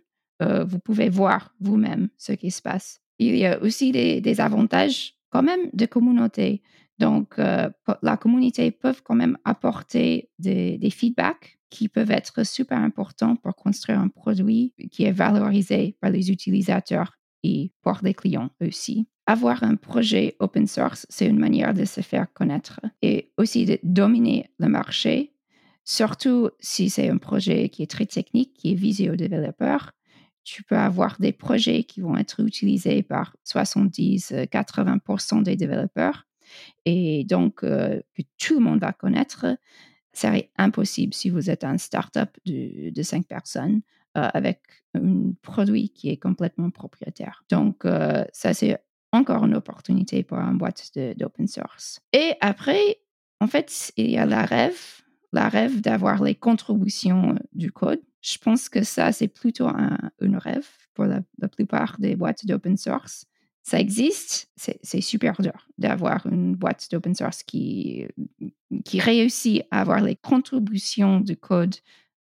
euh, 0.41 0.63
vous 0.65 0.79
pouvez 0.79 1.09
voir 1.09 1.53
vous-même 1.59 2.09
ce 2.17 2.33
qui 2.33 2.51
se 2.51 2.61
passe 2.61 3.01
il 3.21 3.37
y 3.37 3.45
a 3.45 3.61
aussi 3.61 3.91
des, 3.91 4.41
avantages 4.41 5.15
quand 5.29 5.43
même 5.43 5.69
de 5.73 5.85
communauté. 5.85 6.61
Donc, 7.01 7.39
euh, 7.39 7.67
la 8.03 8.15
communauté 8.15 8.69
peut 8.69 8.93
quand 9.03 9.15
même 9.15 9.35
apporter 9.43 10.29
des, 10.37 10.77
feedbacks 10.91 11.57
qui 11.71 11.89
peuvent 11.89 12.11
être 12.11 12.45
super 12.45 12.77
importants 12.77 13.35
pour 13.37 13.55
construire 13.55 13.99
un 13.99 14.07
produit 14.07 14.75
qui 14.91 15.05
est 15.05 15.11
valorisé 15.11 15.97
par 15.99 16.11
les 16.11 16.29
utilisateurs 16.29 17.17
et 17.41 17.71
pour 17.81 17.97
les 18.03 18.13
clients 18.13 18.51
aussi. 18.61 19.07
Avoir 19.25 19.63
un 19.63 19.77
projet 19.77 20.35
open 20.39 20.67
source, 20.67 21.07
c'est 21.09 21.25
une 21.25 21.39
manière 21.39 21.73
de 21.73 21.85
se 21.85 22.01
faire 22.01 22.31
connaître 22.33 22.79
et 23.01 23.31
aussi 23.35 23.65
de 23.65 23.79
dominer 23.81 24.51
le 24.59 24.67
marché, 24.67 25.33
surtout 25.83 26.51
si 26.59 26.91
c'est 26.91 27.09
un 27.09 27.17
projet 27.17 27.69
qui 27.69 27.81
est 27.81 27.89
très 27.89 28.05
technique, 28.05 28.53
qui 28.53 28.73
est 28.73 28.75
visé 28.75 29.09
aux 29.09 29.15
développeurs 29.15 29.91
tu 30.43 30.63
peux 30.63 30.75
avoir 30.75 31.17
des 31.19 31.33
projets 31.33 31.83
qui 31.83 32.01
vont 32.01 32.17
être 32.17 32.39
utilisés 32.39 33.03
par 33.03 33.35
70-80% 33.45 35.39
euh, 35.39 35.43
des 35.43 35.55
développeurs 35.55 36.25
et 36.85 37.23
donc 37.23 37.63
euh, 37.63 38.01
que 38.15 38.21
tout 38.37 38.55
le 38.55 38.59
monde 38.61 38.79
va 38.79 38.93
connaître. 38.93 39.45
C'est 40.13 40.51
impossible 40.57 41.13
si 41.13 41.29
vous 41.29 41.49
êtes 41.49 41.63
un 41.63 41.77
startup 41.77 42.29
de, 42.45 43.01
cinq 43.01 43.27
personnes 43.27 43.81
euh, 44.17 44.27
avec 44.33 44.61
un 44.93 45.31
produit 45.41 45.89
qui 45.89 46.09
est 46.09 46.17
complètement 46.17 46.69
propriétaire. 46.69 47.45
Donc, 47.49 47.85
ça, 48.33 48.53
c'est 48.53 48.77
encore 49.13 49.45
une 49.45 49.55
opportunité 49.55 50.23
pour 50.23 50.37
une 50.37 50.57
boîte 50.57 50.91
d'open 51.17 51.47
source. 51.47 52.01
Et 52.11 52.33
après, 52.41 52.97
en 53.39 53.47
fait, 53.47 53.93
il 53.95 54.11
y 54.11 54.17
a 54.17 54.25
la 54.25 54.43
rêve, 54.43 55.01
la 55.31 55.47
rêve 55.47 55.79
d'avoir 55.79 56.21
les 56.21 56.35
contributions 56.35 57.35
du 57.53 57.71
code 57.71 58.01
je 58.21 58.37
pense 58.37 58.69
que 58.69 58.83
ça, 58.83 59.11
c'est 59.11 59.27
plutôt 59.27 59.67
un, 59.67 59.97
rêve 60.19 60.67
pour 60.93 61.05
la, 61.05 61.21
plupart 61.49 61.97
des 61.99 62.15
boîtes 62.15 62.45
d'open 62.45 62.77
source. 62.77 63.25
Ça 63.63 63.79
existe, 63.79 64.49
c'est 64.55 65.01
super 65.01 65.39
dur 65.39 65.67
d'avoir 65.77 66.25
une 66.25 66.55
boîte 66.55 66.87
d'open 66.91 67.13
source 67.13 67.43
qui, 67.43 68.07
qui 68.85 68.99
réussit 68.99 69.63
à 69.69 69.81
avoir 69.81 70.01
les 70.01 70.15
contributions 70.15 71.19
du 71.19 71.37
code 71.37 71.75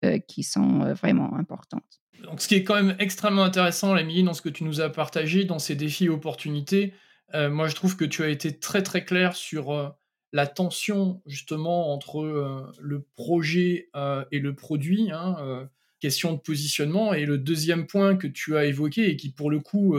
euh, 0.04 0.18
qui 0.18 0.42
sont 0.42 0.82
euh, 0.82 0.94
vraiment 0.94 1.36
importantes. 1.36 2.00
Donc, 2.22 2.40
ce 2.40 2.48
qui 2.48 2.54
est 2.54 2.64
quand 2.64 2.74
même 2.74 2.96
extrêmement 2.98 3.44
intéressant, 3.44 3.96
Émilie, 3.96 4.22
dans 4.22 4.34
ce 4.34 4.42
que 4.42 4.48
tu 4.48 4.64
nous 4.64 4.80
as 4.80 4.90
partagé, 4.90 5.44
dans 5.44 5.58
ces 5.58 5.74
défis 5.74 6.06
et 6.06 6.08
opportunités, 6.08 6.94
euh, 7.34 7.50
moi, 7.50 7.68
je 7.68 7.74
trouve 7.74 7.96
que 7.96 8.04
tu 8.04 8.22
as 8.22 8.28
été 8.28 8.58
très, 8.58 8.82
très 8.82 9.04
clair 9.04 9.34
sur 9.36 9.94
la 10.32 10.46
tension, 10.46 11.22
justement, 11.26 11.92
entre 11.92 12.72
le 12.78 13.06
projet 13.14 13.88
et 14.32 14.38
le 14.38 14.54
produit. 14.54 15.10
Hein, 15.12 15.68
question 16.00 16.32
de 16.34 16.38
positionnement. 16.38 17.14
Et 17.14 17.24
le 17.24 17.38
deuxième 17.38 17.86
point 17.86 18.16
que 18.16 18.26
tu 18.26 18.56
as 18.56 18.66
évoqué 18.66 19.08
et 19.08 19.16
qui 19.16 19.30
pour 19.30 19.50
le 19.50 19.60
coup 19.60 19.96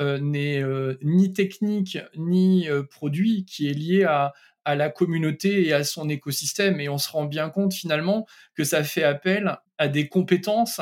n'est 0.00 0.62
ni 1.02 1.32
technique 1.32 1.98
ni 2.16 2.68
produit, 2.90 3.44
qui 3.44 3.68
est 3.68 3.74
lié 3.74 4.04
à, 4.04 4.32
la 4.66 4.90
communauté 4.90 5.66
et 5.66 5.72
à 5.72 5.82
son 5.82 6.10
écosystème. 6.10 6.78
Et 6.80 6.90
on 6.90 6.98
se 6.98 7.10
rend 7.10 7.24
bien 7.24 7.48
compte 7.48 7.72
finalement 7.72 8.26
que 8.54 8.64
ça 8.64 8.84
fait 8.84 9.02
appel 9.02 9.56
à 9.78 9.88
des 9.88 10.08
compétences 10.08 10.80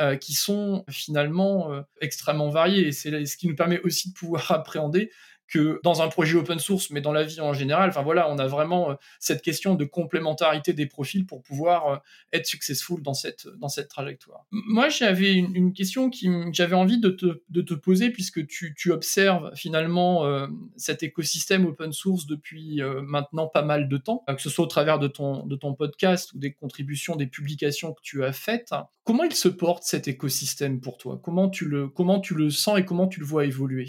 euh, 0.00 0.14
qui 0.14 0.32
sont 0.32 0.84
finalement 0.88 1.72
euh, 1.72 1.82
extrêmement 2.00 2.50
variées. 2.50 2.86
Et 2.86 2.92
c'est 2.92 3.26
ce 3.26 3.36
qui 3.36 3.48
nous 3.48 3.56
permet 3.56 3.80
aussi 3.80 4.10
de 4.10 4.14
pouvoir 4.14 4.48
appréhender 4.52 5.10
que 5.48 5.80
dans 5.82 6.02
un 6.02 6.08
projet 6.08 6.36
open 6.36 6.58
source, 6.58 6.90
mais 6.90 7.00
dans 7.00 7.12
la 7.12 7.24
vie 7.24 7.40
en 7.40 7.54
général, 7.54 7.88
enfin 7.88 8.02
voilà, 8.02 8.30
on 8.30 8.38
a 8.38 8.46
vraiment 8.46 8.90
euh, 8.90 8.94
cette 9.18 9.42
question 9.42 9.74
de 9.74 9.84
complémentarité 9.84 10.74
des 10.74 10.86
profils 10.86 11.26
pour 11.26 11.42
pouvoir 11.42 11.86
euh, 11.86 11.96
être 12.32 12.46
successful 12.46 13.02
dans 13.02 13.14
cette, 13.14 13.48
dans 13.58 13.68
cette 13.68 13.88
trajectoire. 13.88 14.44
Moi, 14.50 14.88
j'avais 14.90 15.32
une, 15.32 15.72
question 15.72 16.10
qui 16.10 16.28
j'avais 16.52 16.74
envie 16.74 16.98
de 16.98 17.10
te, 17.10 17.42
de 17.48 17.62
te, 17.62 17.74
poser 17.74 18.10
puisque 18.10 18.46
tu, 18.46 18.74
tu 18.76 18.90
observes 18.90 19.54
finalement 19.54 20.26
euh, 20.26 20.46
cet 20.76 21.02
écosystème 21.02 21.66
open 21.66 21.92
source 21.92 22.26
depuis 22.26 22.80
maintenant 23.02 23.46
pas 23.46 23.62
mal 23.62 23.88
de 23.88 23.96
temps, 23.96 24.24
que 24.26 24.40
ce 24.40 24.50
soit 24.50 24.64
au 24.64 24.68
travers 24.68 24.98
de 24.98 25.08
ton, 25.08 25.46
de 25.46 25.56
ton 25.56 25.74
podcast 25.74 26.32
ou 26.32 26.38
des 26.38 26.52
contributions, 26.52 27.16
des 27.16 27.26
publications 27.26 27.92
que 27.92 28.00
tu 28.02 28.24
as 28.24 28.32
faites. 28.32 28.72
Comment 29.04 29.24
il 29.24 29.34
se 29.34 29.48
porte 29.48 29.84
cet 29.84 30.08
écosystème 30.08 30.80
pour 30.80 30.98
toi? 30.98 31.20
Comment 31.22 31.48
tu, 31.48 31.66
le, 31.66 31.88
comment 31.88 32.20
tu 32.20 32.34
le 32.34 32.50
sens 32.50 32.78
et 32.78 32.84
comment 32.84 33.08
tu 33.08 33.20
le 33.20 33.26
vois 33.26 33.44
évoluer? 33.46 33.88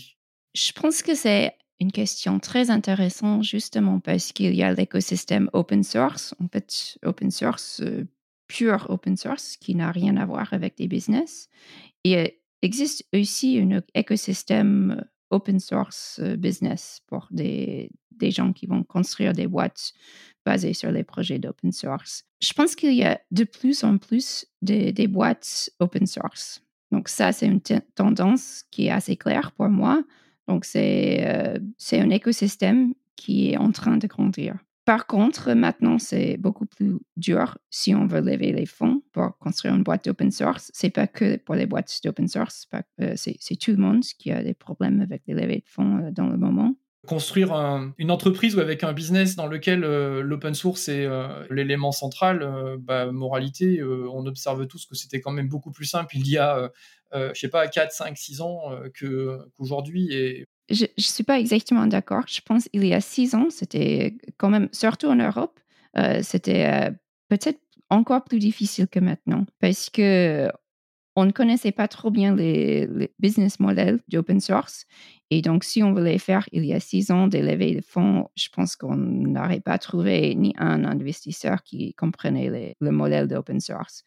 Je 0.54 0.72
pense 0.72 1.02
que 1.02 1.16
c'est 1.16 1.56
une 1.80 1.92
question 1.92 2.40
très 2.40 2.70
intéressante 2.70 3.44
justement 3.44 4.00
parce 4.00 4.32
qu'il 4.32 4.54
y 4.54 4.64
a 4.64 4.74
l'écosystème 4.74 5.50
open 5.54 5.84
source, 5.84 6.36
en 6.42 6.48
fait 6.48 6.98
open 7.04 7.32
source, 7.32 7.82
euh, 7.82 8.06
pure 8.48 8.88
open 8.90 9.16
source, 9.16 9.56
qui 9.58 9.76
n'a 9.76 9.92
rien 9.92 10.18
à 10.18 10.26
voir 10.26 10.54
avec 10.54 10.78
des 10.78 10.88
business. 10.88 11.48
Et 12.04 12.12
il 12.12 12.18
euh, 12.18 12.28
existe 12.62 13.06
aussi 13.14 13.60
un 13.60 13.82
écosystème 13.94 15.06
open 15.30 15.60
source 15.60 16.20
euh, 16.22 16.36
business 16.36 17.02
pour 17.08 17.28
des, 17.32 17.92
des 18.12 18.32
gens 18.32 18.52
qui 18.52 18.66
vont 18.66 18.84
construire 18.84 19.34
des 19.34 19.48
boîtes 19.48 19.94
basées 20.46 20.74
sur 20.74 20.92
les 20.92 21.04
projets 21.04 21.40
d'open 21.40 21.72
source. 21.72 22.26
Je 22.42 22.54
pense 22.54 22.76
qu'il 22.76 22.94
y 22.94 23.04
a 23.04 23.22
de 23.32 23.44
plus 23.44 23.84
en 23.84 23.98
plus 23.98 24.46
de, 24.62 24.92
des 24.92 25.08
boîtes 25.08 25.70
open 25.80 26.08
source. 26.08 26.62
Donc 26.92 27.08
ça, 27.08 27.32
c'est 27.32 27.46
une 27.46 27.62
tendance 27.96 28.64
qui 28.72 28.88
est 28.88 28.92
assez 28.92 29.16
claire 29.16 29.52
pour 29.52 29.70
moi. 29.70 30.04
Donc, 30.50 30.66
euh, 30.76 31.60
c'est 31.78 32.02
un 32.02 32.10
écosystème 32.10 32.96
qui 33.16 33.52
est 33.52 33.58
en 33.58 33.72
train 33.72 33.98
de 33.98 34.08
grandir. 34.08 34.56
Par 34.84 35.06
contre, 35.06 35.54
maintenant, 35.54 36.00
c'est 36.00 36.38
beaucoup 36.38 36.66
plus 36.66 36.98
dur 37.18 37.60
si 37.70 37.94
on 37.94 38.08
veut 38.08 38.22
lever 38.22 38.52
les 38.52 38.66
fonds 38.66 39.04
pour 39.12 39.38
construire 39.38 39.76
une 39.76 39.84
boîte 39.84 40.06
d'open 40.06 40.32
source. 40.32 40.72
C'est 40.74 40.90
pas 40.90 41.06
que 41.06 41.38
pour 41.38 41.54
les 41.54 41.68
boîtes 41.68 42.00
d'open 42.04 42.28
source, 42.28 42.68
euh, 43.00 43.14
c'est 43.16 43.56
tout 43.58 43.70
le 43.70 43.78
monde 43.78 44.02
qui 44.18 44.32
a 44.32 44.42
des 44.42 44.56
problèmes 44.56 45.02
avec 45.02 45.22
les 45.28 45.36
levées 45.36 45.58
de 45.58 45.70
fonds 45.70 45.98
euh, 45.98 46.12
dans 46.12 46.28
le 46.28 46.38
moment 46.38 46.74
construire 47.08 47.54
une 47.98 48.12
entreprise 48.12 48.56
ou 48.56 48.60
avec 48.60 48.84
un 48.84 48.92
business 48.92 49.36
dans 49.36 49.48
lequel 49.48 49.80
l'open 49.80 50.54
source 50.54 50.90
est 50.90 51.08
l'élément 51.50 51.94
central, 51.94 52.78
bah, 52.82 53.12
moralité, 53.12 53.82
on 53.82 54.26
observe 54.28 54.68
tous 54.68 54.86
que 54.86 54.96
c'était 54.96 55.20
quand 55.22 55.32
même 55.32 55.48
beaucoup 55.48 55.72
plus 55.72 55.86
simple 55.86 56.18
il 56.18 56.30
y 56.30 56.38
a 56.38 56.58
euh, 56.58 56.70
je 57.14 57.40
sais 57.40 57.50
pas, 57.50 57.68
4, 57.68 57.92
5, 57.92 58.18
6 58.18 58.42
ans 58.42 58.72
euh, 58.72 58.90
qu'aujourd'hui. 58.98 60.14
Et... 60.14 60.46
Je 60.70 60.86
ne 60.86 61.02
suis 61.02 61.24
pas 61.24 61.40
exactement 61.40 61.88
d'accord. 61.88 62.24
Je 62.28 62.42
pense 62.42 62.68
qu'il 62.70 62.86
y 62.86 62.94
a 62.94 63.02
6 63.02 63.36
ans, 63.36 63.48
c'était 63.50 64.18
quand 64.38 64.50
même, 64.50 64.70
surtout 64.72 65.08
en 65.08 65.16
Europe, 65.16 65.60
euh, 65.98 66.20
c'était 66.22 66.92
peut-être 67.30 67.60
encore 67.90 68.24
plus 68.24 68.40
difficile 68.40 68.88
que 68.88 69.00
maintenant 69.00 69.46
parce 69.60 69.90
que 69.90 70.48
on 71.16 71.26
ne 71.26 71.32
connaissait 71.32 71.72
pas 71.72 71.88
trop 71.88 72.12
bien 72.12 72.36
les, 72.36 72.88
business 73.20 73.60
models 73.60 74.00
d'open 74.08 74.40
source. 74.40 74.86
Et 75.32 75.42
donc, 75.42 75.64
si 75.64 75.84
on 75.84 75.94
voulait 75.94 76.18
faire 76.18 76.48
il 76.52 76.66
y 76.66 76.74
a 76.74 76.80
six 76.80 77.12
ans 77.12 77.28
des 77.28 77.42
levées 77.42 77.76
de 77.76 77.82
fonds, 77.82 78.30
je 78.36 78.50
pense 78.50 78.76
qu'on 78.76 78.96
n'aurait 78.96 79.60
pas 79.60 79.78
trouvé 79.78 80.34
ni 80.36 80.54
un 80.58 80.84
investisseur 80.86 81.62
qui 81.64 81.94
comprenait 81.94 82.76
le 82.80 82.92
modèle 82.92 83.28
d'open 83.28 83.60
source. 83.60 84.04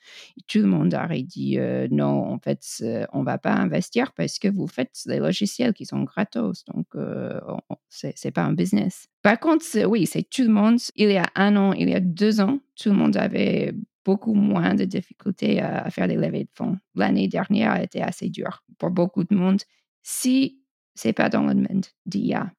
tout 0.48 0.58
le 0.58 0.66
monde 0.66 0.94
aurait 0.94 1.22
dit 1.22 1.58
euh, 1.58 1.86
non, 1.90 2.32
en 2.32 2.38
fait, 2.38 2.64
euh, 2.82 3.06
on 3.12 3.20
ne 3.20 3.24
va 3.24 3.38
pas 3.38 3.52
investir 3.52 4.12
parce 4.12 4.38
que 4.38 4.48
vous 4.48 4.66
faites 4.66 5.02
des 5.06 5.18
logiciels 5.18 5.74
qui 5.74 5.86
sont 5.86 6.02
gratos. 6.02 6.64
Donc, 6.64 6.86
euh, 6.96 7.40
ce 7.88 8.08
n'est 8.08 8.32
pas 8.32 8.42
un 8.42 8.52
business. 8.52 9.08
Par 9.22 9.38
contre, 9.38 9.64
oui, 9.86 10.06
c'est 10.06 10.28
tout 10.28 10.42
le 10.42 10.52
monde. 10.52 10.78
Il 10.96 11.10
y 11.10 11.18
a 11.18 11.26
un 11.36 11.56
an, 11.56 11.72
il 11.72 11.88
y 11.88 11.94
a 11.94 12.00
deux 12.00 12.40
ans, 12.40 12.58
tout 12.74 12.88
le 12.88 12.96
monde 12.96 13.16
avait 13.16 13.72
beaucoup 14.04 14.34
moins 14.34 14.74
de 14.74 14.84
difficultés 14.84 15.60
à, 15.60 15.88
faire 15.90 16.08
des 16.08 16.16
levées 16.16 16.44
de 16.44 16.50
fonds. 16.54 16.78
L'année 16.96 17.28
dernière 17.28 17.72
a 17.72 17.82
été 17.82 18.02
assez 18.02 18.28
dure 18.28 18.64
pour 18.78 18.90
beaucoup 18.90 19.22
de 19.22 19.34
monde 19.34 19.60
si 20.02 20.61
c'est 20.94 21.12
pas 21.12 21.28
dans 21.28 21.42
le 21.42 21.54
domaine 21.54 21.82
d'IA. 22.06 22.52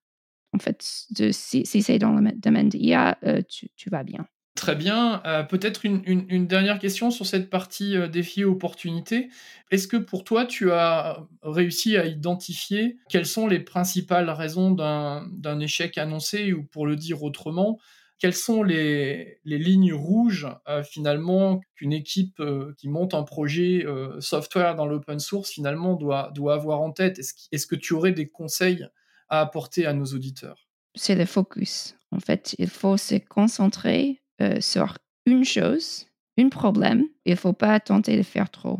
En 0.53 0.59
fait, 0.59 0.77
si, 0.81 1.65
c'est 1.65 1.99
dans 1.99 2.11
le 2.11 2.31
domaine 2.33 2.69
d'IA, 2.69 3.17
euh, 3.23 3.41
tu, 3.47 3.69
tu, 3.75 3.89
vas 3.89 4.03
bien. 4.03 4.27
Très 4.55 4.75
bien. 4.75 5.21
Euh, 5.25 5.41
peut-être 5.41 5.83
une, 5.83 6.47
dernière 6.47 6.77
question 6.77 7.09
sur 7.09 7.25
cette 7.25 7.49
partie 7.49 7.97
euh, 7.97 8.07
défi 8.07 8.43
opportunité. 8.43 9.29
Est-ce 9.71 9.87
que 9.87 9.97
pour 9.97 10.23
toi, 10.23 10.45
tu 10.45 10.71
as 10.71 11.25
réussi 11.41 11.97
à 11.97 12.05
identifier 12.05 12.97
quelles 13.09 13.25
sont 13.25 13.47
les 13.47 13.59
principales 13.59 14.29
raisons 14.29 14.71
d'un 14.71 15.59
échec 15.59 15.97
annoncé 15.97 16.53
ou 16.53 16.63
pour 16.63 16.85
le 16.85 16.95
dire 16.95 17.23
autrement, 17.23 17.79
quelles 18.23 18.33
sont 18.33 18.63
les, 18.63 19.41
lignes 19.43 19.93
rouges 19.93 20.47
euh, 20.69 20.81
finalement 20.81 21.59
qu'une 21.75 21.91
équipe 21.91 22.39
euh, 22.39 22.73
qui 22.77 22.87
monte 22.87 23.13
un 23.13 23.23
projet 23.23 23.85
euh, 23.85 24.21
software 24.21 24.75
dans 24.75 24.85
l'open 24.85 25.19
source 25.19 25.51
finalement 25.51 25.95
doit, 25.95 26.31
doit 26.33 26.53
avoir 26.53 26.79
en 26.79 26.93
tête? 26.93 27.19
Est-ce 27.19 27.67
que 27.67 27.75
tu 27.75 27.93
aurais 27.93 28.13
des 28.13 28.29
conseils 28.29 28.87
à 29.27 29.41
apporter 29.41 29.85
à 29.85 29.91
nos 29.91 30.05
auditeurs? 30.05 30.69
C'est 30.95 31.15
le 31.15 31.25
focus. 31.25 31.97
En 32.11 32.21
fait, 32.21 32.55
il 32.59 32.69
faut 32.69 32.95
se 32.95 33.15
concentrer 33.15 34.21
sur 34.61 34.97
une 35.25 35.43
chose, 35.43 36.05
un 36.39 36.47
problème. 36.47 37.03
Il 37.25 37.33
ne 37.33 37.37
faut 37.37 37.51
pas 37.51 37.81
tenter 37.81 38.15
de 38.15 38.23
faire 38.23 38.49
trop. 38.49 38.79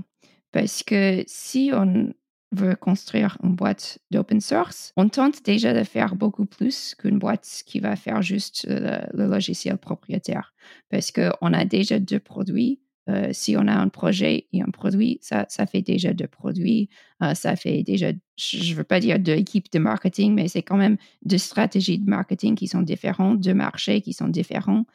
Parce 0.53 0.83
que 0.83 1.21
si 1.27 1.71
on 1.73 2.13
veut 2.53 2.75
construire 2.75 3.37
une 3.43 3.55
boîte 3.55 3.99
d'open 4.11 4.39
source, 4.41 4.93
on 4.95 5.09
tente 5.09 5.43
déjà 5.43 5.73
de 5.73 5.83
faire 5.83 6.15
beaucoup 6.15 6.45
plus 6.45 6.95
qu'une 6.95 7.19
boîte 7.19 7.63
qui 7.65 7.79
va 7.79 7.95
faire 7.95 8.21
juste 8.21 8.65
le, 8.69 9.27
logiciel 9.27 9.77
propriétaire. 9.77 10.53
Parce 10.89 11.11
qu'on 11.11 11.53
a 11.53 11.65
déjà 11.65 11.99
deux 11.99 12.19
produits. 12.19 12.79
Euh, 13.09 13.29
si 13.33 13.57
on 13.57 13.67
a 13.67 13.73
un 13.73 13.89
projet 13.89 14.47
et 14.53 14.61
un 14.61 14.69
produit, 14.69 15.19
ça, 15.21 15.45
ça 15.49 15.65
fait 15.65 15.81
déjà 15.81 16.13
deux 16.13 16.27
produits. 16.27 16.89
Euh, 17.21 17.33
ça 17.33 17.57
fait 17.57 17.83
déjà, 17.83 18.11
je 18.37 18.71
ne 18.71 18.75
veux 18.75 18.85
pas 18.85 19.01
dire 19.01 19.19
deux 19.19 19.33
équipes 19.33 19.69
de 19.73 19.79
marketing, 19.79 20.33
mais 20.33 20.47
c'est 20.47 20.61
quand 20.61 20.77
même 20.77 20.95
deux 21.25 21.37
stratégies 21.37 21.99
de 21.99 22.09
marketing 22.09 22.55
qui 22.55 22.67
sont 22.67 22.81
différentes, 22.81 23.41
deux 23.41 23.53
marchés 23.53 23.99
qui 23.99 24.13
sont 24.13 24.29
différents. 24.29 24.85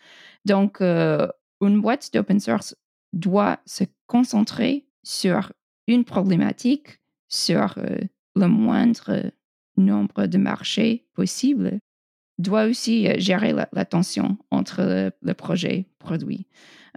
Donc, 0.46 0.80
euh, 0.80 1.28
une 1.60 1.82
boîte 1.82 2.10
d'open 2.14 2.40
source 2.40 2.74
doit 3.12 3.60
se 3.66 3.84
concentrer 4.06 4.86
sur 5.02 5.52
une 5.86 6.04
problématique 6.04 7.00
sur 7.28 7.78
euh, 7.78 7.98
le 8.36 8.46
moindre 8.46 9.32
nombre 9.76 10.26
de 10.26 10.38
marchés 10.38 11.06
possible, 11.14 11.78
doit 12.38 12.64
aussi 12.64 13.08
euh, 13.08 13.14
gérer 13.18 13.52
la, 13.52 13.84
tension 13.84 14.38
entre 14.50 15.12
le, 15.22 15.34
projet 15.34 15.86
produit. 15.98 16.46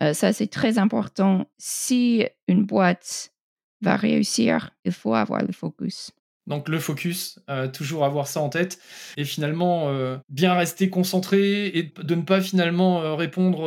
Euh, 0.02 0.14
ça, 0.14 0.34
c'est 0.34 0.48
très 0.48 0.78
important. 0.78 1.48
Si 1.58 2.26
une 2.48 2.66
boîte 2.66 3.34
va 3.82 3.96
réussir, 3.96 4.72
il 4.86 4.92
faut 4.92 5.16
avoir 5.16 5.42
le 5.44 5.52
focus. 5.52 6.12
Donc 6.52 6.68
le 6.68 6.80
focus, 6.80 7.40
euh, 7.50 7.70
toujours 7.70 8.04
avoir 8.04 8.28
ça 8.28 8.42
en 8.42 8.50
tête 8.50 8.78
et 9.16 9.24
finalement 9.24 9.88
euh, 9.88 10.18
bien 10.28 10.54
rester 10.54 10.90
concentré 10.90 11.68
et 11.68 11.94
de 11.98 12.14
ne 12.14 12.24
pas 12.24 12.42
finalement 12.42 13.02
euh, 13.02 13.16
répondre 13.16 13.62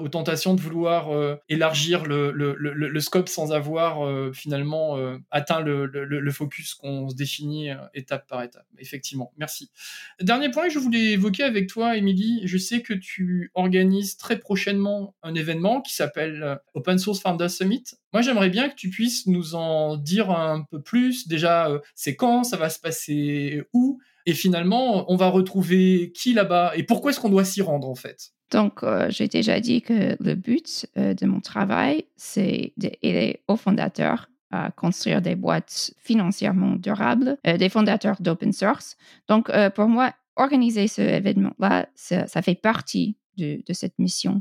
aux 0.00 0.08
tentations 0.08 0.54
de 0.54 0.60
vouloir 0.62 1.10
élargir 1.50 2.04
le, 2.06 3.00
scope 3.00 3.28
sans 3.28 3.52
avoir 3.52 4.32
finalement 4.32 4.96
atteint 5.30 5.60
le, 5.60 6.30
focus 6.30 6.72
qu'on 6.72 7.10
se 7.10 7.14
définit 7.14 7.68
étape 7.92 8.26
par 8.26 8.42
étape. 8.42 8.64
Effectivement, 8.78 9.32
merci. 9.36 9.70
Dernier 10.20 10.50
point 10.50 10.68
que 10.68 10.72
je 10.72 10.78
voulais 10.78 11.12
évoquer 11.12 11.42
avec 11.42 11.68
toi, 11.68 11.98
Émilie, 11.98 12.40
je 12.44 12.56
sais 12.56 12.80
que 12.80 12.94
tu 12.94 13.50
organises 13.54 14.16
très 14.16 14.38
prochainement 14.38 15.14
un 15.22 15.34
événement 15.34 15.82
qui 15.82 15.94
s'appelle 15.94 16.58
Open 16.72 16.98
Source 16.98 17.20
Founder 17.20 17.50
Summit. 17.50 17.84
Moi, 18.12 18.22
j'aimerais 18.22 18.50
bien 18.50 18.68
que 18.68 18.74
tu 18.74 18.88
puisses 18.88 19.26
nous 19.26 19.54
en 19.54 19.96
dire 19.96 20.30
un 20.30 20.62
peu 20.70 20.80
plus. 20.80 21.28
Déjà, 21.28 21.68
c'est 21.94 22.16
quand, 22.22 22.44
ça 22.44 22.56
va 22.56 22.70
se 22.70 22.78
passer 22.78 23.64
où, 23.72 23.98
et 24.26 24.32
finalement, 24.32 25.10
on 25.10 25.16
va 25.16 25.28
retrouver 25.28 26.12
qui 26.14 26.34
là-bas, 26.34 26.72
et 26.76 26.84
pourquoi 26.84 27.10
est-ce 27.10 27.18
qu'on 27.18 27.28
doit 27.28 27.44
s'y 27.44 27.62
rendre 27.62 27.88
en 27.88 27.96
fait? 27.96 28.30
Donc, 28.52 28.84
euh, 28.84 29.08
j'ai 29.10 29.26
déjà 29.26 29.58
dit 29.58 29.82
que 29.82 30.16
le 30.22 30.34
but 30.36 30.86
euh, 30.96 31.14
de 31.14 31.26
mon 31.26 31.40
travail, 31.40 32.04
c'est 32.16 32.74
d'aider 32.76 33.40
aux 33.48 33.56
fondateurs 33.56 34.28
à 34.52 34.70
construire 34.70 35.20
des 35.20 35.34
boîtes 35.34 35.94
financièrement 35.98 36.76
durables, 36.76 37.38
euh, 37.44 37.56
des 37.56 37.68
fondateurs 37.68 38.20
d'open 38.20 38.52
source. 38.52 38.96
Donc, 39.26 39.50
pour 39.74 39.88
moi, 39.88 40.14
organiser 40.36 40.86
ce 40.86 41.02
événement-là, 41.02 41.88
ça, 41.96 42.42
fait 42.42 42.54
partie 42.54 43.16
de, 43.36 43.60
cette 43.72 43.98
mission. 43.98 44.38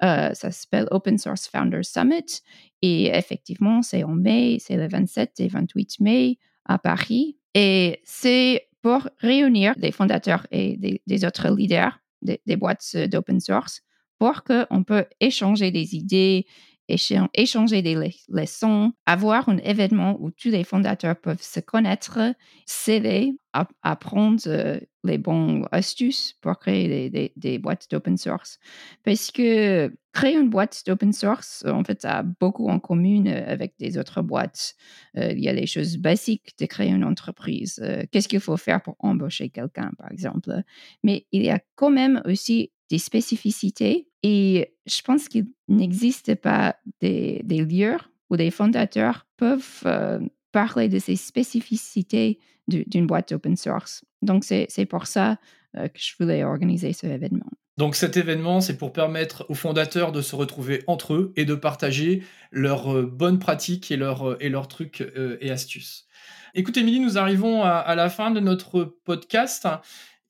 ça 0.00 0.32
s'appelle 0.32 0.88
Open 0.90 1.18
Source 1.18 1.46
Founders 1.48 1.84
Summit 1.84 2.40
et 2.80 3.08
effectivement, 3.08 3.82
c'est 3.82 4.04
en 4.04 4.14
mai, 4.14 4.58
c'est 4.60 4.76
le 4.76 4.88
27 4.88 5.40
et 5.40 5.48
28 5.48 6.00
mai 6.00 6.38
à 6.68 6.78
Paris. 6.78 7.36
Et 7.54 8.00
c'est 8.04 8.68
pour 8.82 9.08
réunir 9.18 9.74
des 9.76 9.92
fondateurs 9.92 10.46
et 10.50 11.00
des, 11.06 11.24
autres 11.24 11.54
leaders 11.54 11.98
des, 12.22 12.56
boîtes 12.56 12.96
d'open 12.96 13.40
source 13.40 13.82
pour 14.18 14.44
qu'on 14.44 14.84
peut 14.84 15.06
échanger 15.20 15.70
des 15.70 15.94
idées, 15.96 16.46
échanger 16.88 17.82
des 17.82 18.12
leçons, 18.28 18.92
avoir 19.06 19.48
un 19.48 19.58
événement 19.58 20.16
où 20.20 20.30
tous 20.30 20.48
les 20.48 20.64
fondateurs 20.64 21.16
peuvent 21.16 21.42
se 21.42 21.60
connaître, 21.60 22.18
s'aider, 22.66 23.36
apprendre 23.82 24.40
euh, 24.46 24.78
les 25.08 25.18
bonnes 25.18 25.66
astuces 25.72 26.34
pour 26.40 26.58
créer 26.58 27.10
des, 27.34 27.58
boîtes 27.58 27.88
d'open 27.90 28.16
source. 28.16 28.58
Parce 29.04 29.30
que 29.30 29.92
créer 30.12 30.36
une 30.36 30.48
boîte 30.48 30.82
d'open 30.86 31.12
source, 31.12 31.64
en 31.66 31.82
fait, 31.82 32.04
a 32.04 32.22
beaucoup 32.22 32.68
en 32.68 32.78
commun 32.78 33.26
euh, 33.26 33.44
avec 33.52 33.74
des 33.78 33.98
autres 33.98 34.22
boîtes. 34.22 34.74
Euh, 35.16 35.32
il 35.32 35.40
y 35.40 35.48
a 35.48 35.52
les 35.52 35.66
choses 35.66 35.96
basiques 35.96 36.54
de 36.58 36.66
créer 36.66 36.90
une 36.90 37.04
entreprise. 37.04 37.82
Qu'est-ce 38.12 38.28
qu'il 38.28 38.40
faut 38.40 38.56
faire 38.56 38.82
pour 38.82 38.96
embaucher 39.00 39.48
quelqu'un, 39.48 39.90
par 39.98 40.12
exemple? 40.12 40.62
Mais 41.02 41.26
il 41.32 41.42
y 41.42 41.50
a 41.50 41.60
quand 41.74 41.90
même 41.90 42.22
aussi 42.24 42.70
des 42.90 42.98
spécificités 42.98 44.08
et 44.22 44.74
je 44.86 45.02
pense 45.02 45.28
qu'il 45.28 45.46
n'existe 45.68 46.34
pas 46.34 46.76
des, 47.00 47.42
lieux 47.46 47.98
où 48.30 48.36
des 48.36 48.50
fondateurs 48.50 49.26
peuvent 49.36 49.82
euh, 49.86 50.20
parler 50.58 50.88
de 50.88 50.98
ces 50.98 51.14
spécificités 51.14 52.40
d'une 52.66 53.06
boîte 53.06 53.30
open 53.30 53.56
source. 53.56 54.04
Donc, 54.22 54.42
c'est 54.42 54.86
pour 54.86 55.06
ça 55.06 55.38
euh, 55.76 55.86
que 55.86 56.00
je 56.00 56.14
voulais 56.18 56.42
organiser 56.42 56.92
ce 56.92 57.06
événement. 57.06 57.46
Donc 57.76 57.94
cet 57.94 58.16
événement, 58.16 58.60
c'est 58.60 58.76
pour 58.76 58.92
permettre 58.92 59.46
aux 59.48 59.54
fondateurs 59.54 60.10
de 60.10 60.20
se 60.20 60.34
retrouver 60.34 60.82
entre 60.88 61.14
eux 61.14 61.32
et 61.36 61.44
de 61.44 61.54
partager 61.54 62.24
leurs 62.50 62.92
euh, 62.92 63.06
bonnes 63.06 63.38
pratiques 63.38 63.92
et 63.92 63.96
leurs, 63.96 64.36
et 64.42 64.48
leurs 64.48 64.66
trucs 64.66 65.00
et 65.40 65.50
astuces. 65.52 66.08
Écoute, 66.54 66.76
Émilie, 66.76 66.98
nous 66.98 67.18
arrivons 67.18 67.62
à, 67.62 67.94
la 67.94 68.10
fin 68.10 68.32
de 68.32 68.40
notre 68.40 68.82
podcast. 69.04 69.68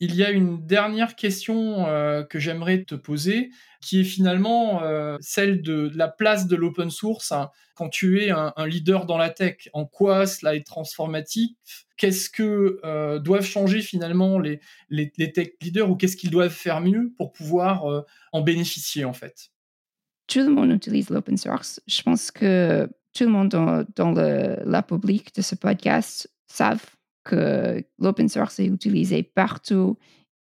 Il 0.01 0.15
y 0.15 0.25
a 0.25 0.31
une 0.31 0.65
dernière 0.65 1.17
question 1.17 1.87
euh, 1.87 2.23
que 2.23 2.39
j'aimerais 2.39 2.85
te 2.85 2.95
poser, 2.95 3.51
qui 3.81 4.01
est 4.01 4.05
finalement 4.05 4.83
euh, 4.83 5.17
celle 5.21 5.61
de, 5.61 5.91
la 5.95 6.07
place 6.07 6.47
de 6.47 6.55
l'open 6.55 6.89
source 6.89 7.33
hein. 7.33 7.51
quand 7.75 7.89
tu 7.89 8.23
es 8.23 8.31
un, 8.31 8.53
leader 8.67 9.07
dans 9.07 9.19
la 9.19 9.31
tech. 9.31 9.69
En 9.73 9.87
quoi 9.87 10.27
cela 10.27 10.55
est 10.55 10.65
transformatif? 10.65 11.51
Qu'est-ce 11.97 12.31
que 12.31 12.79
euh, 12.85 13.19
doivent 13.19 13.45
changer 13.45 13.81
finalement 13.81 14.39
les, 14.39 14.61
les, 14.89 15.11
tech 15.33 15.49
leaders 15.61 15.91
ou 15.91 15.97
qu'est-ce 15.97 16.17
qu'ils 16.17 16.31
doivent 16.31 16.51
faire 16.51 16.81
mieux 16.81 17.13
pour 17.17 17.33
pouvoir 17.33 18.05
en 18.33 18.41
bénéficier 18.43 19.05
en 19.05 19.13
fait? 19.13 19.51
Tout 20.29 20.41
le 20.41 20.51
monde 20.51 20.71
utilise 20.71 21.11
l'open 21.11 21.37
source. 21.37 21.81
Je 21.89 22.03
pense 22.03 22.31
que 22.31 22.89
tout 23.15 23.25
le 23.25 23.31
monde 23.31 23.49
dans, 23.49 24.13
le, 24.13 24.63
la 24.65 24.83
public 24.83 25.35
de 25.35 25.43
ce 25.43 25.57
podcast 25.57 26.31
savent 26.47 26.85
l'open 27.99 28.29
source 28.29 28.61
est 28.61 28.67
utilisé 28.67 29.23
partout, 29.23 29.97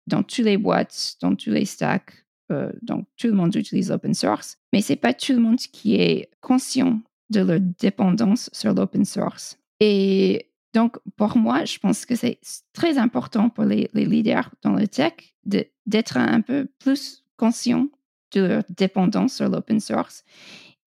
dans 0.07 0.23
toutes 0.23 0.45
les 0.45 0.57
boîtes, 0.57 1.15
dans 1.21 1.35
tous 1.35 1.51
les 1.51 1.65
stacks. 1.65 2.25
Euh, 2.51 2.71
donc, 2.81 3.07
tout 3.17 3.27
le 3.27 3.33
monde 3.33 3.55
utilise 3.55 3.89
l'open 3.89 4.13
source, 4.13 4.57
mais 4.73 4.81
ce 4.81 4.93
n'est 4.93 4.97
pas 4.97 5.13
tout 5.13 5.33
le 5.33 5.39
monde 5.39 5.57
qui 5.57 5.95
est 5.95 6.29
conscient 6.41 7.01
de 7.29 7.41
leur 7.41 7.59
dépendance 7.59 8.49
sur 8.53 8.73
l'open 8.73 9.05
source. 9.05 9.57
Et 9.79 10.49
donc, 10.73 10.97
pour 11.15 11.37
moi, 11.37 11.65
je 11.65 11.77
pense 11.79 12.05
que 12.05 12.15
c'est 12.15 12.39
très 12.73 12.97
important 12.97 13.49
pour 13.49 13.63
les, 13.63 13.89
leaders 13.93 14.49
dans 14.61 14.73
le 14.73 14.87
tech 14.87 15.13
d'être 15.45 16.17
un 16.17 16.41
peu 16.41 16.67
plus 16.79 17.23
conscients 17.37 17.87
de 18.33 18.41
leur 18.41 18.63
dépendance 18.69 19.35
sur 19.35 19.49
l'open 19.49 19.79
source 19.79 20.23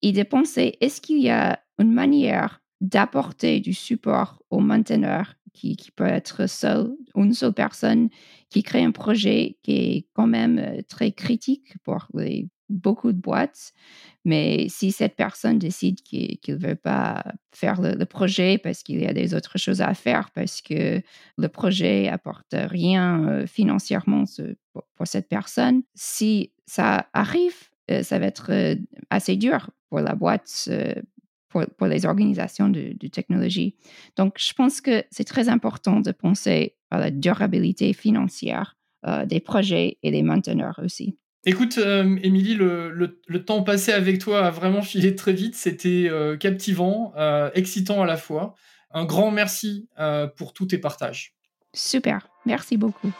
et 0.02 0.12
de 0.12 0.22
penser, 0.24 0.76
est-ce 0.80 1.00
qu'il 1.00 1.20
y 1.20 1.30
a 1.30 1.60
une 1.78 1.92
manière 1.92 2.60
d'apporter 2.80 3.60
du 3.60 3.72
support 3.72 4.42
aux 4.50 4.60
mainteneurs 4.60 5.34
qui, 5.56 5.90
peut 5.96 6.06
être 6.06 6.46
seul, 6.46 6.94
une 7.14 7.32
seule 7.32 7.52
personne 7.52 8.08
qui 8.50 8.62
crée 8.62 8.84
un 8.84 8.92
projet 8.92 9.56
qui 9.62 9.72
est 9.72 10.06
quand 10.12 10.26
même 10.26 10.58
euh, 10.58 10.82
très 10.88 11.12
critique 11.12 11.74
pour 11.82 12.08
beaucoup 12.68 13.12
de 13.12 13.20
boîtes. 13.20 13.72
Mais 14.24 14.66
si 14.68 14.92
cette 14.92 15.16
personne 15.16 15.58
décide 15.58 16.02
qu'il 16.02 16.38
ne 16.48 16.54
veut 16.56 16.74
pas 16.74 17.24
faire 17.52 17.80
le, 17.80 18.04
projet 18.04 18.58
parce 18.58 18.82
qu'il 18.82 19.00
y 19.00 19.06
a 19.06 19.12
des 19.12 19.34
autres 19.34 19.58
choses 19.58 19.80
à 19.80 19.94
faire, 19.94 20.30
parce 20.32 20.60
que 20.60 21.00
le 21.38 21.48
projet 21.48 22.08
apporte 22.08 22.54
rien 22.54 23.28
euh, 23.28 23.46
financièrement 23.46 24.24
pour, 24.72 25.06
cette 25.06 25.28
personne, 25.28 25.82
si 25.94 26.52
ça 26.66 27.08
arrive, 27.12 27.70
euh, 27.90 28.02
ça 28.02 28.18
va 28.18 28.26
être 28.26 28.76
assez 29.10 29.36
dur 29.36 29.70
pour 29.88 30.00
la 30.00 30.14
boîte 30.14 30.68
pour, 31.48 31.86
les 31.86 32.06
organisations 32.06 32.68
de, 32.68 32.94
technologie. 33.08 33.74
Donc, 34.16 34.34
je 34.38 34.52
pense 34.52 34.80
que 34.80 35.04
c'est 35.10 35.24
très 35.24 35.48
important 35.48 36.00
de 36.00 36.12
penser 36.12 36.74
à 36.90 36.98
la 36.98 37.10
durabilité 37.10 37.92
financière 37.92 38.76
euh, 39.06 39.24
des 39.26 39.40
projets 39.40 39.98
et 40.02 40.10
des 40.10 40.22
mainteneurs 40.22 40.80
aussi. 40.82 41.18
Écoute, 41.44 41.78
euh, 41.78 42.18
Émilie, 42.22 42.54
le, 42.54 43.44
temps 43.44 43.62
passé 43.62 43.92
avec 43.92 44.18
toi 44.18 44.46
a 44.46 44.50
vraiment 44.50 44.82
filé 44.82 45.14
très 45.14 45.32
vite. 45.32 45.54
C'était 45.54 46.08
euh, 46.10 46.36
captivant, 46.36 47.14
excitant 47.54 48.02
à 48.02 48.06
la 48.06 48.16
fois. 48.16 48.54
Un 48.90 49.04
grand 49.04 49.30
merci 49.30 49.88
pour 50.36 50.52
tous 50.52 50.66
tes 50.66 50.78
partages. 50.78 51.34
Super, 51.72 52.28
merci 52.46 52.76
beaucoup. 52.76 53.12